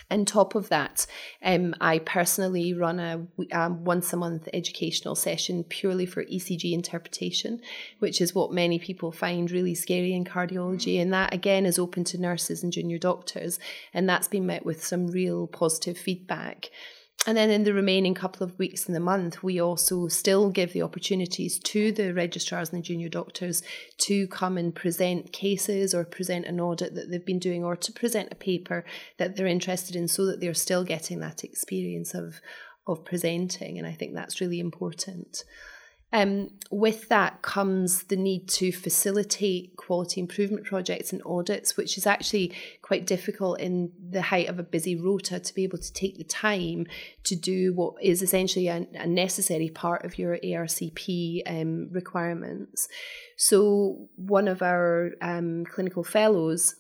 On 0.09 0.25
top 0.25 0.55
of 0.55 0.69
that, 0.69 1.05
um, 1.43 1.75
I 1.81 1.99
personally 1.99 2.73
run 2.73 3.01
a 3.01 3.27
um, 3.53 3.85
once 3.85 4.13
a 4.13 4.17
month 4.17 4.49
educational 4.53 5.17
session 5.17 5.65
purely 5.65 6.07
for 6.07 6.25
ECG 6.25 6.73
interpretation, 6.73 7.61
which 7.99 8.21
is 8.21 8.35
what 8.35 8.53
many 8.53 8.79
people 8.79 9.11
find 9.11 9.51
really 9.51 9.75
scary 9.75 10.13
in 10.13 10.25
cardiology. 10.25 11.03
And 11.03 11.13
that 11.13 11.35
again 11.35 11.67
is 11.67 11.79
open 11.79 12.05
to 12.05 12.21
nurses 12.21 12.63
and 12.63 12.73
junior 12.73 12.99
doctors. 12.99 13.59
And 13.93 14.09
that's 14.09 14.29
been 14.29 14.47
met 14.47 14.65
with 14.65 14.85
some 14.85 15.09
real 15.09 15.49
positive 15.49 15.99
feedback. 15.99 16.71
And 17.27 17.37
then 17.37 17.51
in 17.51 17.65
the 17.65 17.75
remaining 17.75 18.15
couple 18.15 18.45
of 18.45 18.57
weeks 18.57 18.87
in 18.87 18.95
the 18.95 19.01
month, 19.01 19.43
we 19.43 19.61
also 19.61 20.07
still 20.07 20.49
give 20.49 20.73
the 20.73 20.83
opportunities 20.83 21.59
to 21.59 21.91
the 21.91 22.15
registrars 22.15 22.71
and 22.71 22.79
the 22.79 22.87
junior 22.87 23.09
doctors 23.09 23.65
to 23.99 24.29
come 24.29 24.57
and 24.57 24.73
present 24.73 25.33
cases 25.33 25.93
or 25.93 26.05
present 26.05 26.47
an 26.47 26.61
audit 26.61 26.95
that 26.95 27.11
they've 27.11 27.27
been 27.27 27.41
doing 27.41 27.65
or 27.65 27.75
to 27.75 27.93
present 27.93 28.29
a 28.31 28.37
paper 28.37 28.85
that 29.19 29.35
they're 29.35 29.47
interested 29.49 29.97
in 29.97 30.07
so 30.07 30.25
that 30.25 30.41
they're 30.41 30.55
still 30.55 30.85
getting 30.85 31.19
that 31.19 31.43
experience 31.43 32.15
of, 32.15 32.41
of 32.87 33.05
presenting. 33.05 33.77
And 33.77 33.89
I 33.89 33.93
think 33.93 34.15
that's 34.15 34.41
really 34.41 34.61
important. 34.61 35.43
Um, 36.13 36.51
with 36.71 37.09
that 37.09 37.43
comes 37.43 38.05
the 38.05 38.17
need 38.17 38.49
to 38.51 38.71
facilitate 38.71 39.77
quality 39.77 40.21
improvement 40.21 40.65
projects 40.65 41.13
and 41.13 41.21
audits, 41.27 41.77
which 41.77 41.99
is 41.99 42.07
actually 42.07 42.53
quite 42.81 43.07
difficult 43.07 43.61
in 43.61 43.91
the 44.11 44.23
height 44.23 44.49
of 44.49 44.59
a 44.59 44.63
busy 44.63 44.95
rota 44.95 45.41
to 45.41 45.55
be 45.55 45.65
able 45.65 45.79
to 45.79 45.93
take 45.93 46.17
the 46.17 46.25
time 46.25 46.87
to 47.25 47.35
do 47.35 47.75
what 47.75 47.95
is 48.01 48.23
essentially 48.23 48.69
a, 48.69 48.87
a 48.95 49.07
necessary 49.07 49.69
part 49.69 50.05
of 50.05 50.19
your 50.19 50.39
ARCP 50.39 51.43
um, 51.47 51.89
requirements. 51.91 52.89
So, 53.37 54.09
one 54.15 54.49
of 54.49 54.63
our 54.63 55.13
um, 55.21 55.65
clinical 55.67 56.05
fellows 56.05 56.77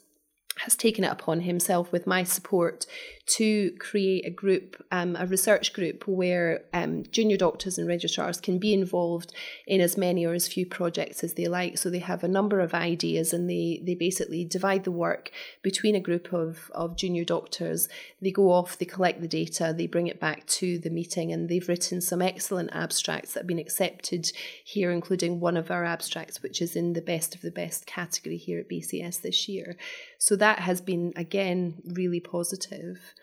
has 0.58 0.76
taken 0.76 1.04
it 1.04 1.12
upon 1.12 1.40
himself 1.40 1.92
with 1.92 2.06
my 2.06 2.22
support 2.22 2.86
to 3.26 3.72
create 3.80 4.24
a 4.24 4.30
group, 4.30 4.82
um, 4.92 5.16
a 5.18 5.26
research 5.26 5.72
group 5.72 6.06
where 6.06 6.62
um, 6.72 7.02
junior 7.10 7.36
doctors 7.36 7.76
and 7.76 7.88
registrars 7.88 8.40
can 8.40 8.58
be 8.58 8.72
involved 8.72 9.32
in 9.66 9.80
as 9.80 9.96
many 9.96 10.24
or 10.24 10.32
as 10.32 10.46
few 10.46 10.64
projects 10.64 11.24
as 11.24 11.34
they 11.34 11.46
like. 11.46 11.76
So 11.76 11.90
they 11.90 11.98
have 11.98 12.22
a 12.22 12.28
number 12.28 12.60
of 12.60 12.72
ideas 12.72 13.32
and 13.32 13.50
they, 13.50 13.82
they 13.82 13.96
basically 13.96 14.44
divide 14.44 14.84
the 14.84 14.92
work 14.92 15.32
between 15.62 15.96
a 15.96 16.00
group 16.00 16.32
of, 16.32 16.70
of 16.72 16.96
junior 16.96 17.24
doctors. 17.24 17.88
They 18.22 18.30
go 18.30 18.52
off, 18.52 18.78
they 18.78 18.84
collect 18.84 19.20
the 19.20 19.28
data, 19.28 19.74
they 19.76 19.88
bring 19.88 20.06
it 20.06 20.20
back 20.20 20.46
to 20.46 20.78
the 20.78 20.90
meeting, 20.90 21.32
and 21.32 21.48
they've 21.48 21.68
written 21.68 22.00
some 22.00 22.22
excellent 22.22 22.70
abstracts 22.72 23.32
that 23.32 23.40
have 23.40 23.46
been 23.48 23.58
accepted 23.58 24.30
here, 24.64 24.92
including 24.92 25.40
one 25.40 25.56
of 25.56 25.72
our 25.72 25.84
abstracts, 25.84 26.44
which 26.44 26.62
is 26.62 26.76
in 26.76 26.92
the 26.92 27.02
best 27.02 27.34
of 27.34 27.40
the 27.40 27.50
best 27.50 27.86
category 27.86 28.36
here 28.36 28.60
at 28.60 28.68
BCS 28.68 29.22
this 29.22 29.48
year. 29.48 29.76
So 30.18 30.36
that 30.36 30.60
has 30.60 30.80
been, 30.80 31.12
again, 31.16 31.82
really 31.84 32.20
positive. 32.20 33.14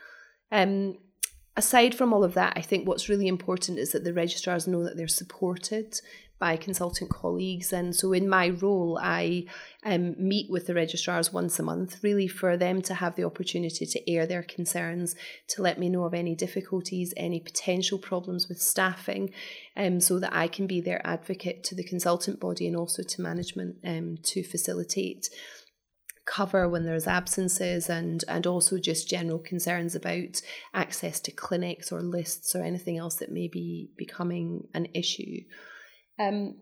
Um, 0.53 0.99
aside 1.57 1.95
from 1.95 2.13
all 2.13 2.23
of 2.23 2.35
that, 2.35 2.53
I 2.55 2.61
think 2.61 2.87
what's 2.87 3.09
really 3.09 3.27
important 3.27 3.79
is 3.79 3.91
that 3.91 4.03
the 4.03 4.13
registrars 4.13 4.67
know 4.67 4.83
that 4.83 4.95
they're 4.95 5.07
supported 5.07 5.99
by 6.39 6.57
consultant 6.57 7.09
colleagues. 7.09 7.71
And 7.71 7.95
so, 7.95 8.11
in 8.11 8.27
my 8.27 8.49
role, 8.49 8.99
I 9.01 9.45
um, 9.83 10.15
meet 10.17 10.51
with 10.51 10.67
the 10.67 10.73
registrars 10.73 11.31
once 11.31 11.57
a 11.57 11.63
month, 11.63 12.03
really 12.03 12.27
for 12.27 12.57
them 12.57 12.81
to 12.83 12.93
have 12.95 13.15
the 13.15 13.23
opportunity 13.23 13.85
to 13.85 14.11
air 14.11 14.27
their 14.27 14.43
concerns, 14.43 15.15
to 15.47 15.61
let 15.61 15.79
me 15.79 15.89
know 15.89 16.03
of 16.03 16.13
any 16.13 16.35
difficulties, 16.35 17.13
any 17.17 17.39
potential 17.39 17.97
problems 17.97 18.47
with 18.47 18.61
staffing, 18.61 19.31
um, 19.75 19.99
so 19.99 20.19
that 20.19 20.35
I 20.35 20.47
can 20.47 20.67
be 20.67 20.81
their 20.81 21.01
advocate 21.07 21.63
to 21.65 21.75
the 21.75 21.83
consultant 21.83 22.39
body 22.39 22.67
and 22.67 22.75
also 22.75 23.03
to 23.03 23.21
management 23.21 23.77
um, 23.83 24.17
to 24.23 24.43
facilitate 24.43 25.29
cover 26.25 26.69
when 26.69 26.85
there's 26.85 27.07
absences 27.07 27.89
and 27.89 28.23
and 28.27 28.47
also 28.47 28.77
just 28.77 29.09
general 29.09 29.39
concerns 29.39 29.95
about 29.95 30.41
access 30.73 31.19
to 31.19 31.31
clinics 31.31 31.91
or 31.91 32.01
lists 32.01 32.55
or 32.55 32.63
anything 32.63 32.97
else 32.97 33.15
that 33.15 33.31
may 33.31 33.47
be 33.47 33.89
becoming 33.97 34.67
an 34.73 34.87
issue. 34.93 35.41
Um, 36.19 36.55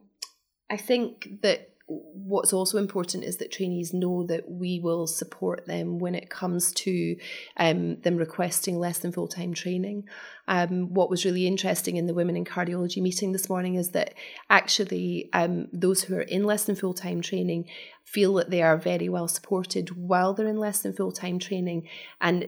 I 0.70 0.78
think 0.78 1.42
that 1.44 1.71
what's 2.14 2.54
also 2.54 2.78
important 2.78 3.24
is 3.24 3.38
that 3.38 3.52
trainees 3.52 3.94
know 3.94 4.24
that 4.24 4.50
we 4.50 4.80
will 4.80 5.08
support 5.08 5.66
them 5.66 6.00
when 6.00 6.16
it 6.16 6.30
comes 6.30 6.72
to 6.72 7.18
um, 7.58 8.00
them 8.02 8.18
requesting 8.18 8.80
less 8.80 9.00
than 9.00 9.12
full 9.12 9.28
time 9.28 9.54
training. 9.54 10.06
Um, 10.48 10.94
what 10.94 11.10
was 11.10 11.26
really 11.26 11.48
interesting 11.48 11.98
in 11.98 12.08
the 12.08 12.14
Women 12.14 12.38
in 12.38 12.46
Cardiology 12.46 13.02
meeting 13.02 13.32
this 13.32 13.50
morning 13.50 13.76
is 13.76 13.92
that 13.92 14.14
actually 14.50 15.30
um, 15.34 15.68
those 15.74 16.04
who 16.04 16.16
are 16.16 16.22
in 16.22 16.44
less 16.44 16.66
than 16.66 16.76
full 16.76 16.94
time 16.94 17.22
training 17.22 17.68
feel 18.04 18.34
that 18.36 18.50
they 18.50 18.62
are 18.62 18.78
very 18.78 19.10
well 19.10 19.28
supported 19.28 19.96
while 19.96 20.34
they're 20.34 20.48
in 20.48 20.58
less 20.58 20.82
than 20.82 20.94
full 20.94 21.12
time 21.12 21.40
training 21.40 21.88
and 22.20 22.48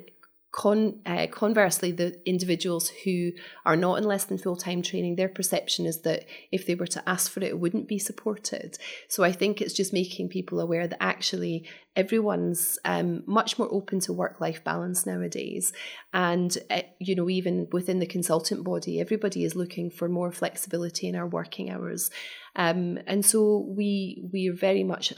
Con, 0.53 0.99
uh, 1.07 1.25
conversely, 1.31 1.91
the 1.91 2.21
individuals 2.29 2.89
who 3.03 3.31
are 3.65 3.75
not 3.75 3.97
in 3.97 4.03
less 4.03 4.25
than 4.25 4.37
full 4.37 4.55
time 4.55 4.83
training, 4.83 5.15
their 5.15 5.27
perception 5.27 5.87
is 5.87 6.01
that 6.01 6.27
if 6.51 6.67
they 6.67 6.75
were 6.75 6.85
to 6.85 7.09
ask 7.09 7.31
for 7.31 7.39
it, 7.39 7.47
it 7.47 7.59
wouldn't 7.59 7.87
be 7.87 7.97
supported. 7.97 8.77
So 9.07 9.23
I 9.23 9.31
think 9.31 9.61
it's 9.61 9.73
just 9.73 9.93
making 9.93 10.29
people 10.29 10.59
aware 10.59 10.87
that 10.87 11.01
actually 11.01 11.67
everyone's 11.95 12.77
um, 12.85 13.23
much 13.25 13.57
more 13.57 13.67
open 13.73 13.99
to 14.01 14.13
work 14.13 14.39
life 14.39 14.63
balance 14.63 15.07
nowadays. 15.07 15.73
And, 16.13 16.55
uh, 16.69 16.83
you 16.99 17.15
know, 17.15 17.31
even 17.31 17.67
within 17.71 17.97
the 17.97 18.05
consultant 18.05 18.63
body, 18.63 19.01
everybody 19.01 19.43
is 19.45 19.55
looking 19.55 19.89
for 19.89 20.07
more 20.07 20.31
flexibility 20.31 21.07
in 21.07 21.15
our 21.15 21.27
working 21.27 21.71
hours. 21.71 22.11
Um, 22.55 22.99
and 23.07 23.25
so 23.25 23.65
we, 23.67 24.23
we 24.31 24.49
are 24.49 24.53
very 24.53 24.83
much 24.83 25.13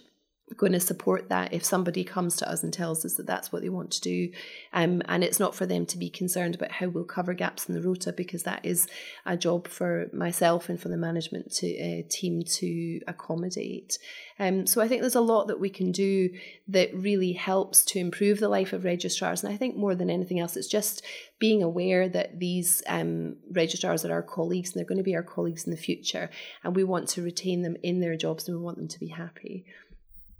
going 0.58 0.74
to 0.74 0.80
support 0.80 1.30
that 1.30 1.54
if 1.54 1.66
somebody 1.66 2.04
comes 2.04 2.36
to 2.36 2.50
us 2.50 2.64
and 2.64 2.72
tells 2.72 3.04
us 3.04 3.16
that 3.16 3.26
that's 3.26 3.52
what 3.52 3.64
they 3.64 3.70
want 3.70 3.90
to 3.90 4.02
do. 4.02 4.30
Um, 4.74 5.02
and 5.06 5.24
it's 5.24 5.40
not 5.40 5.56
for 5.56 5.66
them 5.66 5.88
to 5.88 5.98
be 5.98 6.10
concerned 6.10 6.54
about 6.54 6.72
how 6.72 6.88
we'll 6.88 7.04
cover 7.04 7.34
gaps 7.34 7.68
in 7.68 7.74
the 7.74 7.82
rota 7.82 8.14
because 8.14 8.44
that 8.44 8.64
is 8.64 8.88
a 9.26 9.36
job 9.36 9.68
for 9.68 10.06
myself 10.14 10.70
and 10.70 10.80
for 10.80 10.90
the 10.90 10.98
management 10.98 11.52
to, 11.54 11.68
uh, 11.80 12.04
team 12.10 12.44
to 12.44 13.02
accommodate. 13.08 13.98
Um, 14.38 14.68
so 14.68 14.82
I 14.82 14.88
think 14.88 15.02
there's 15.02 15.16
a 15.16 15.22
lot 15.22 15.48
that 15.48 15.60
we 15.60 15.70
can 15.70 15.92
do 15.92 16.30
that 16.68 16.94
really 16.94 17.34
helps 17.34 17.84
to 17.86 18.00
improve 18.00 18.40
the 18.40 18.50
life 18.50 18.72
of 18.72 18.86
registrars. 18.86 19.44
And 19.44 19.52
I 19.52 19.58
think 19.58 19.76
more 19.76 19.96
than 19.96 20.12
anything 20.12 20.40
else, 20.40 20.56
it's 20.56 20.68
just 20.68 21.04
being 21.40 21.64
aware 21.64 22.08
that 22.08 22.40
these 22.40 22.84
um, 22.88 23.38
registrars 23.52 24.06
are 24.06 24.14
our 24.14 24.22
colleagues 24.22 24.72
and 24.72 24.80
they're 24.80 24.88
going 24.88 25.00
to 25.00 25.04
be 25.04 25.16
our 25.16 25.24
colleagues 25.24 25.66
in 25.66 25.72
the 25.72 25.78
future. 25.78 26.30
And 26.64 26.76
we 26.76 26.84
want 26.84 27.10
to 27.10 27.24
retain 27.24 27.64
them 27.64 27.78
in 27.82 28.00
their 28.00 28.16
jobs 28.16 28.48
and 28.48 28.56
we 28.56 28.64
want 28.64 28.78
them 28.78 28.88
to 28.88 29.00
be 29.00 29.08
happy 29.08 29.66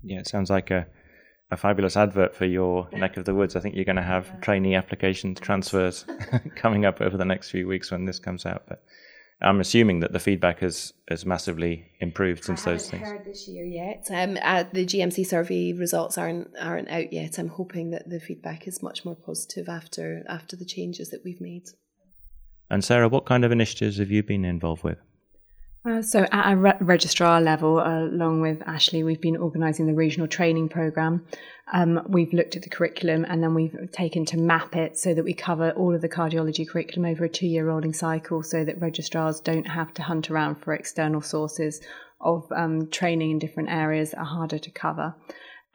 yeah, 0.06 0.20
it 0.20 0.28
sounds 0.28 0.50
like 0.50 0.72
a, 0.72 0.88
a 1.52 1.58
fabulous 1.58 1.98
advert 1.98 2.36
for 2.36 2.46
your 2.46 2.88
neck 2.92 3.18
of 3.18 3.26
the 3.26 3.34
woods. 3.34 3.56
I 3.56 3.60
think 3.60 3.76
you're 3.76 3.86
going 3.86 3.96
to 3.96 4.02
have 4.02 4.28
yeah. 4.28 4.40
trainee 4.42 4.76
applications 4.76 5.40
transfers 5.40 6.06
coming 6.56 6.86
up 6.86 7.02
over 7.02 7.18
the 7.18 7.26
next 7.26 7.50
few 7.50 7.68
weeks 7.68 7.92
when 7.92 8.06
this 8.06 8.20
comes 8.20 8.46
out. 8.46 8.64
But 8.68 8.84
I'm 9.42 9.60
assuming 9.60 10.00
that 10.00 10.14
the 10.14 10.20
feedback 10.20 10.60
has 10.60 10.94
has 11.10 11.26
massively 11.26 11.92
improved 12.00 12.46
since 12.46 12.64
those 12.64 12.90
things. 12.90 13.08
Heard 13.08 13.26
this 13.26 13.48
year 13.48 13.66
yet? 13.66 14.08
Um, 14.10 14.38
uh, 14.42 14.64
the 14.72 14.86
GMC 14.86 15.26
survey 15.26 15.74
results 15.74 16.18
aren't 16.18 16.52
aren't 16.60 16.90
out 16.90 17.12
yet. 17.12 17.38
I'm 17.38 17.50
hoping 17.50 17.92
that 17.92 18.10
the 18.10 18.20
feedback 18.20 18.68
is 18.68 18.82
much 18.82 19.04
more 19.04 19.16
positive 19.16 19.68
after 19.68 20.24
after 20.30 20.56
the 20.56 20.66
changes 20.66 21.10
that 21.10 21.22
we've 21.26 21.42
made. 21.42 21.70
And 22.70 22.84
Sarah, 22.84 23.10
what 23.10 23.26
kind 23.26 23.44
of 23.46 23.52
initiatives 23.52 23.98
have 24.00 24.10
you 24.10 24.24
been 24.24 24.46
involved 24.46 24.84
with? 24.84 24.98
Uh, 25.86 26.02
so, 26.02 26.26
at 26.32 26.54
a 26.54 26.56
re- 26.56 26.78
registrar 26.80 27.40
level, 27.40 27.78
uh, 27.80 28.06
along 28.06 28.42
with 28.42 28.60
Ashley, 28.68 29.04
we've 29.04 29.22
been 29.22 29.38
organising 29.38 29.86
the 29.86 29.94
regional 29.94 30.28
training 30.28 30.68
programme. 30.68 31.24
Um, 31.72 32.02
we've 32.08 32.34
looked 32.34 32.56
at 32.56 32.64
the 32.64 32.70
curriculum 32.70 33.24
and 33.28 33.44
then 33.44 33.54
we've 33.54 33.92
taken 33.92 34.26
to 34.26 34.38
map 34.38 34.76
it 34.76 34.98
so 34.98 35.14
that 35.14 35.24
we 35.24 35.34
cover 35.36 35.72
all 35.72 35.94
of 35.94 36.02
the 36.02 36.10
cardiology 36.10 36.68
curriculum 36.68 37.10
over 37.10 37.26
a 37.26 37.30
two 37.30 37.46
year 37.46 37.68
rolling 37.68 37.94
cycle 37.94 38.42
so 38.42 38.66
that 38.66 38.82
registrars 38.82 39.40
don't 39.40 39.68
have 39.68 39.94
to 39.96 40.02
hunt 40.04 40.32
around 40.32 40.56
for 40.56 40.74
external 40.74 41.22
sources 41.22 41.82
of 42.20 42.52
um, 42.52 42.90
training 42.90 43.32
in 43.32 43.40
different 43.40 43.70
areas 43.70 44.12
that 44.12 44.20
are 44.20 44.26
harder 44.26 44.58
to 44.58 44.72
cover. 44.72 45.14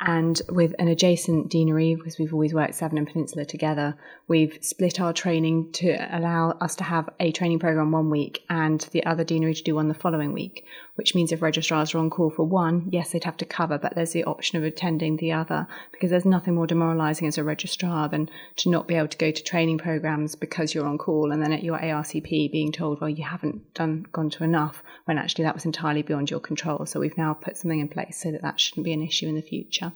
And 0.03 0.41
with 0.49 0.75
an 0.79 0.89
adjacent 0.89 1.51
deanery, 1.51 1.95
because 1.95 2.19
we've 2.19 2.33
always 2.33 2.55
worked 2.55 2.75
Severn 2.75 2.97
and 2.97 3.07
Peninsula 3.07 3.45
together, 3.45 3.99
we've 4.29 4.57
split 4.63 4.99
our 4.99 5.13
training 5.13 5.73
to 5.73 5.91
allow 6.17 6.53
us 6.53 6.75
to 6.77 6.85
have 6.85 7.11
a 7.21 7.33
training 7.33 7.59
program 7.59 7.93
one 7.93 8.09
week 8.09 8.43
and 8.49 8.81
the 8.93 9.05
other 9.05 9.25
deanery 9.25 9.53
to 9.53 9.63
do 9.63 9.75
one 9.75 9.89
the 9.89 9.95
following 9.95 10.33
week, 10.33 10.65
which 10.95 11.15
means 11.15 11.33
if 11.33 11.43
registrars 11.43 11.95
are 11.95 11.99
on 11.99 12.09
call 12.09 12.31
for 12.31 12.45
one, 12.45 12.89
yes, 12.91 13.11
they'd 13.11 13.25
have 13.25 13.37
to 13.37 13.45
cover, 13.45 13.77
but 13.77 13.95
there's 13.95 14.13
the 14.13 14.25
option 14.25 14.57
of 14.57 14.65
attending 14.65 15.19
the 15.19 15.33
other 15.33 15.67
because 15.93 16.09
there's 16.09 16.25
nothing 16.25 16.55
more 16.55 16.67
demoralising 16.67 17.29
as 17.29 17.37
a 17.37 17.45
registrar 17.45 18.09
than 18.09 18.31
to 18.57 18.71
not 18.71 18.89
be 18.89 18.95
able 18.95 19.09
to 19.09 19.19
go 19.19 19.31
to 19.31 19.43
training 19.43 19.77
programs 19.77 20.35
because 20.35 20.75
you're 20.75 20.87
on 20.87 20.97
call 20.97 21.31
and 21.31 21.43
then 21.43 21.53
at 21.53 21.63
your 21.63 21.79
ARCP 21.79 22.51
being 22.51 22.73
told, 22.73 23.03
well, 23.03 23.11
you 23.11 23.25
haven't 23.25 23.75
done 23.75 24.07
gone 24.13 24.31
to 24.31 24.45
enough 24.45 24.83
when 25.05 25.19
actually 25.19 25.45
that 25.45 25.55
was 25.55 25.67
entirely 25.67 26.01
beyond 26.01 26.31
your 26.31 26.41
control. 26.41 26.87
So 26.87 27.01
we've 27.01 27.19
now 27.19 27.35
put 27.35 27.59
something 27.59 27.81
in 27.81 27.89
place 27.89 28.17
so 28.17 28.33
that 28.33 28.41
that 28.41 28.59
shouldn't 28.59 28.85
be 28.87 28.95
an 28.95 29.03
issue 29.03 29.27
in 29.27 29.35
the 29.35 29.43
future. 29.43 29.90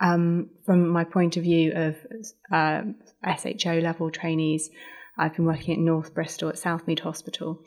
Um, 0.00 0.50
from 0.64 0.88
my 0.88 1.04
point 1.04 1.36
of 1.36 1.42
view 1.42 1.72
of 1.74 1.96
uh, 2.50 2.82
SHO 3.24 3.80
level 3.80 4.10
trainees, 4.10 4.70
I've 5.18 5.36
been 5.36 5.44
working 5.44 5.74
at 5.74 5.80
North 5.80 6.14
Bristol 6.14 6.48
at 6.48 6.54
Southmead 6.56 7.00
Hospital, 7.00 7.62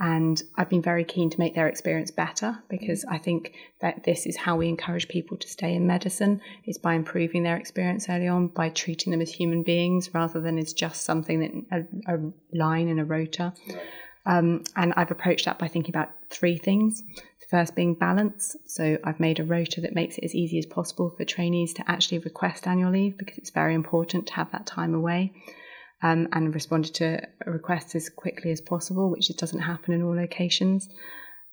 and 0.00 0.40
I've 0.56 0.68
been 0.68 0.82
very 0.82 1.04
keen 1.04 1.28
to 1.30 1.38
make 1.40 1.54
their 1.54 1.66
experience 1.66 2.10
better 2.10 2.58
because 2.68 3.04
I 3.10 3.18
think 3.18 3.52
that 3.80 4.04
this 4.04 4.26
is 4.26 4.36
how 4.36 4.56
we 4.56 4.68
encourage 4.68 5.08
people 5.08 5.36
to 5.38 5.48
stay 5.48 5.74
in 5.74 5.86
medicine 5.86 6.40
is 6.66 6.78
by 6.78 6.94
improving 6.94 7.42
their 7.42 7.56
experience 7.56 8.08
early 8.08 8.28
on, 8.28 8.48
by 8.48 8.68
treating 8.68 9.10
them 9.10 9.20
as 9.20 9.32
human 9.32 9.64
beings 9.64 10.14
rather 10.14 10.40
than 10.40 10.56
as 10.58 10.72
just 10.72 11.02
something 11.02 11.40
that 11.40 11.86
a, 12.06 12.14
a 12.14 12.32
line 12.52 12.86
in 12.86 13.00
a 13.00 13.04
rota. 13.04 13.54
Um, 14.28 14.62
and 14.76 14.92
I've 14.94 15.10
approached 15.10 15.46
that 15.46 15.58
by 15.58 15.68
thinking 15.68 15.94
about 15.94 16.10
three 16.30 16.58
things. 16.58 17.02
First 17.50 17.74
being 17.74 17.94
balance. 17.94 18.54
So 18.66 18.98
I've 19.02 19.18
made 19.18 19.40
a 19.40 19.44
rota 19.44 19.80
that 19.80 19.94
makes 19.94 20.18
it 20.18 20.24
as 20.24 20.34
easy 20.34 20.58
as 20.58 20.66
possible 20.66 21.14
for 21.16 21.24
trainees 21.24 21.72
to 21.74 21.90
actually 21.90 22.18
request 22.18 22.66
annual 22.66 22.92
leave 22.92 23.16
because 23.16 23.38
it's 23.38 23.48
very 23.48 23.74
important 23.74 24.26
to 24.26 24.34
have 24.34 24.52
that 24.52 24.66
time 24.66 24.94
away. 24.94 25.32
Um, 26.00 26.28
and 26.32 26.54
responded 26.54 26.94
to 26.96 27.26
requests 27.44 27.96
as 27.96 28.08
quickly 28.08 28.52
as 28.52 28.60
possible, 28.60 29.10
which 29.10 29.34
doesn't 29.36 29.60
happen 29.60 29.94
in 29.94 30.02
all 30.02 30.14
locations. 30.14 30.88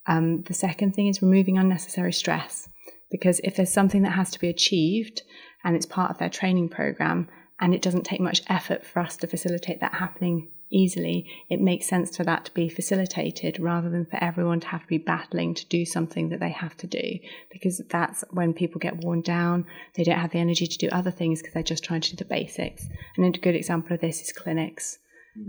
Um, 0.05 0.43
the 0.43 0.53
second 0.53 0.93
thing 0.93 1.07
is 1.07 1.21
removing 1.21 1.57
unnecessary 1.57 2.13
stress 2.13 2.69
because 3.09 3.39
if 3.43 3.55
there's 3.55 3.73
something 3.73 4.03
that 4.03 4.11
has 4.11 4.29
to 4.31 4.39
be 4.39 4.49
achieved 4.49 5.23
and 5.63 5.75
it's 5.75 5.87
part 5.87 6.11
of 6.11 6.19
their 6.19 6.29
training 6.29 6.69
program 6.69 7.27
and 7.59 7.73
it 7.73 7.81
doesn't 7.81 8.03
take 8.03 8.19
much 8.19 8.43
effort 8.47 8.85
for 8.85 8.99
us 8.99 9.17
to 9.17 9.27
facilitate 9.27 9.79
that 9.79 9.95
happening 9.95 10.51
easily, 10.69 11.27
it 11.49 11.61
makes 11.61 11.85
sense 11.85 12.15
for 12.15 12.23
that 12.23 12.45
to 12.45 12.53
be 12.53 12.69
facilitated 12.69 13.59
rather 13.59 13.89
than 13.89 14.05
for 14.05 14.23
everyone 14.23 14.59
to 14.61 14.67
have 14.67 14.81
to 14.81 14.87
be 14.87 14.97
battling 14.97 15.53
to 15.53 15.65
do 15.65 15.85
something 15.85 16.29
that 16.29 16.39
they 16.39 16.49
have 16.49 16.75
to 16.77 16.87
do. 16.87 17.19
Because 17.51 17.81
that's 17.89 18.23
when 18.31 18.53
people 18.53 18.79
get 18.79 19.03
worn 19.03 19.21
down, 19.21 19.65
they 19.95 20.03
don't 20.03 20.19
have 20.19 20.31
the 20.31 20.39
energy 20.39 20.67
to 20.67 20.77
do 20.77 20.89
other 20.91 21.11
things 21.11 21.41
because 21.41 21.53
they're 21.53 21.63
just 21.63 21.83
trying 21.83 22.01
to 22.01 22.11
do 22.11 22.17
the 22.17 22.25
basics. 22.25 22.87
And 23.17 23.35
a 23.35 23.39
good 23.39 23.55
example 23.55 23.93
of 23.93 24.01
this 24.01 24.21
is 24.21 24.31
clinics. 24.31 24.99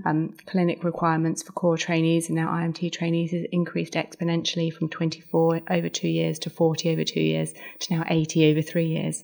Um, 0.05 0.35
clinic 0.47 0.83
requirements 0.83 1.45
for 1.45 1.53
core 1.53 1.77
trainees 1.77 2.29
and 2.29 2.35
now 2.35 2.49
IMT 2.49 2.91
trainees 2.91 3.31
has 3.31 3.45
increased 3.53 3.93
exponentially 3.93 4.73
from 4.73 4.89
24 4.89 5.61
over 5.71 5.89
two 5.89 6.09
years 6.09 6.41
to 6.41 6.51
40 6.51 6.91
over 6.91 7.05
two 7.05 7.21
years 7.21 7.55
to 7.81 7.95
now 7.95 8.05
80 8.09 8.51
over 8.51 8.63
three 8.63 8.87
years. 8.87 9.23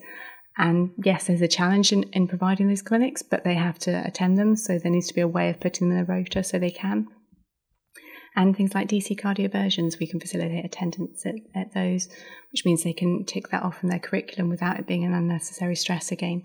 And 0.58 0.90
yes, 1.02 1.26
there's 1.26 1.40
a 1.40 1.48
challenge 1.48 1.92
in, 1.92 2.04
in 2.12 2.28
providing 2.28 2.68
these 2.68 2.82
clinics, 2.82 3.22
but 3.22 3.44
they 3.44 3.54
have 3.54 3.78
to 3.80 4.06
attend 4.06 4.38
them. 4.38 4.56
So 4.56 4.78
there 4.78 4.92
needs 4.92 5.08
to 5.08 5.14
be 5.14 5.20
a 5.22 5.28
way 5.28 5.48
of 5.48 5.60
putting 5.60 5.88
them 5.88 5.98
in 5.98 6.04
the 6.04 6.12
rota 6.12 6.44
so 6.44 6.58
they 6.58 6.70
can. 6.70 7.06
And 8.34 8.56
things 8.56 8.74
like 8.74 8.88
DC 8.88 9.18
cardioversions, 9.18 9.98
we 9.98 10.06
can 10.06 10.20
facilitate 10.20 10.64
attendance 10.64 11.26
at, 11.26 11.34
at 11.54 11.74
those, 11.74 12.08
which 12.50 12.64
means 12.64 12.82
they 12.82 12.94
can 12.94 13.24
tick 13.24 13.48
that 13.48 13.62
off 13.62 13.78
from 13.78 13.90
their 13.90 13.98
curriculum 13.98 14.48
without 14.48 14.78
it 14.78 14.86
being 14.86 15.04
an 15.04 15.12
unnecessary 15.12 15.76
stress 15.76 16.10
again. 16.12 16.42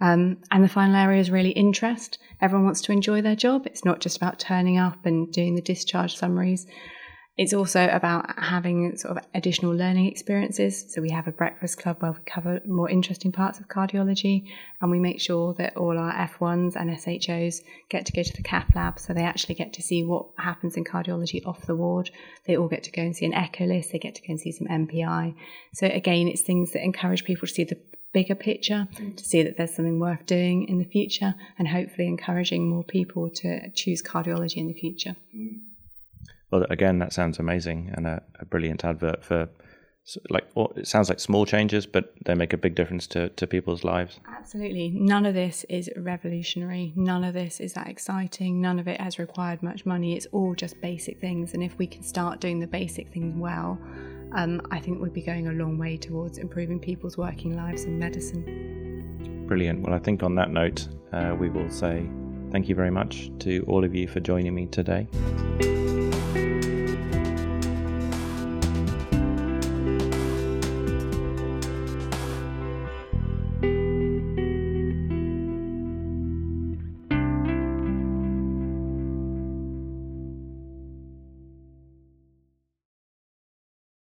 Um, 0.00 0.38
and 0.50 0.62
the 0.62 0.68
final 0.68 0.96
area 0.96 1.20
is 1.20 1.30
really 1.30 1.50
interest. 1.50 2.18
Everyone 2.40 2.64
wants 2.64 2.80
to 2.82 2.92
enjoy 2.92 3.22
their 3.22 3.36
job. 3.36 3.66
It's 3.66 3.84
not 3.84 4.00
just 4.00 4.16
about 4.16 4.38
turning 4.38 4.78
up 4.78 5.06
and 5.06 5.32
doing 5.32 5.54
the 5.54 5.62
discharge 5.62 6.16
summaries. 6.16 6.66
It's 7.36 7.52
also 7.52 7.88
about 7.88 8.38
having 8.38 8.96
sort 8.96 9.16
of 9.16 9.24
additional 9.34 9.74
learning 9.74 10.06
experiences. 10.06 10.92
So 10.92 11.02
we 11.02 11.10
have 11.10 11.26
a 11.26 11.32
breakfast 11.32 11.78
club 11.78 11.96
where 11.98 12.12
we 12.12 12.18
cover 12.24 12.60
more 12.64 12.88
interesting 12.88 13.32
parts 13.32 13.58
of 13.58 13.66
cardiology 13.66 14.46
and 14.80 14.88
we 14.88 15.00
make 15.00 15.20
sure 15.20 15.52
that 15.54 15.76
all 15.76 15.98
our 15.98 16.12
F1s 16.12 16.76
and 16.76 16.96
SHOs 16.96 17.62
get 17.88 18.06
to 18.06 18.12
go 18.12 18.22
to 18.22 18.36
the 18.36 18.42
cath 18.42 18.68
lab 18.76 19.00
so 19.00 19.12
they 19.12 19.24
actually 19.24 19.56
get 19.56 19.72
to 19.72 19.82
see 19.82 20.04
what 20.04 20.26
happens 20.38 20.76
in 20.76 20.84
cardiology 20.84 21.44
off 21.44 21.66
the 21.66 21.74
ward. 21.74 22.08
They 22.46 22.56
all 22.56 22.68
get 22.68 22.84
to 22.84 22.92
go 22.92 23.02
and 23.02 23.16
see 23.16 23.26
an 23.26 23.34
echo 23.34 23.64
list, 23.64 23.90
they 23.90 23.98
get 23.98 24.14
to 24.14 24.22
go 24.22 24.30
and 24.30 24.40
see 24.40 24.52
some 24.52 24.68
MPI. 24.68 25.34
So 25.72 25.88
again, 25.88 26.28
it's 26.28 26.42
things 26.42 26.70
that 26.72 26.84
encourage 26.84 27.24
people 27.24 27.48
to 27.48 27.54
see 27.54 27.64
the 27.64 27.80
bigger 28.12 28.36
picture, 28.36 28.86
to 29.16 29.24
see 29.24 29.42
that 29.42 29.56
there's 29.56 29.74
something 29.74 29.98
worth 29.98 30.24
doing 30.24 30.68
in 30.68 30.78
the 30.78 30.84
future 30.84 31.34
and 31.58 31.66
hopefully 31.66 32.06
encouraging 32.06 32.68
more 32.68 32.84
people 32.84 33.28
to 33.28 33.70
choose 33.70 34.02
cardiology 34.02 34.58
in 34.58 34.68
the 34.68 34.72
future. 34.72 35.16
Mm. 35.34 35.62
Well, 36.50 36.66
again, 36.70 36.98
that 37.00 37.12
sounds 37.12 37.38
amazing 37.38 37.92
and 37.94 38.06
a, 38.06 38.22
a 38.38 38.44
brilliant 38.44 38.84
advert 38.84 39.24
for 39.24 39.48
like 40.28 40.44
it 40.76 40.86
sounds 40.86 41.08
like 41.08 41.18
small 41.18 41.46
changes, 41.46 41.86
but 41.86 42.12
they 42.26 42.34
make 42.34 42.52
a 42.52 42.58
big 42.58 42.74
difference 42.74 43.06
to, 43.08 43.30
to 43.30 43.46
people's 43.46 43.84
lives. 43.84 44.20
Absolutely. 44.28 44.90
None 44.90 45.24
of 45.24 45.34
this 45.34 45.64
is 45.70 45.90
revolutionary. 45.96 46.92
None 46.94 47.24
of 47.24 47.32
this 47.32 47.58
is 47.58 47.72
that 47.72 47.88
exciting. 47.88 48.60
None 48.60 48.78
of 48.78 48.86
it 48.86 49.00
has 49.00 49.18
required 49.18 49.62
much 49.62 49.86
money. 49.86 50.14
It's 50.14 50.26
all 50.26 50.54
just 50.54 50.78
basic 50.80 51.20
things. 51.20 51.54
And 51.54 51.62
if 51.62 51.78
we 51.78 51.86
can 51.86 52.02
start 52.02 52.40
doing 52.40 52.60
the 52.60 52.66
basic 52.66 53.12
things 53.12 53.34
well, 53.34 53.78
um, 54.32 54.60
I 54.70 54.78
think 54.78 55.00
we'd 55.00 55.14
be 55.14 55.22
going 55.22 55.48
a 55.48 55.52
long 55.52 55.78
way 55.78 55.96
towards 55.96 56.38
improving 56.38 56.78
people's 56.78 57.16
working 57.16 57.56
lives 57.56 57.84
in 57.84 57.98
medicine. 57.98 59.46
Brilliant. 59.46 59.82
Well, 59.82 59.94
I 59.94 59.98
think 59.98 60.22
on 60.22 60.34
that 60.34 60.50
note, 60.50 60.88
uh, 61.12 61.34
we 61.38 61.48
will 61.48 61.70
say 61.70 62.06
thank 62.50 62.68
you 62.68 62.74
very 62.74 62.90
much 62.90 63.30
to 63.40 63.64
all 63.66 63.84
of 63.84 63.94
you 63.94 64.06
for 64.06 64.20
joining 64.20 64.54
me 64.54 64.66
today. 64.66 65.08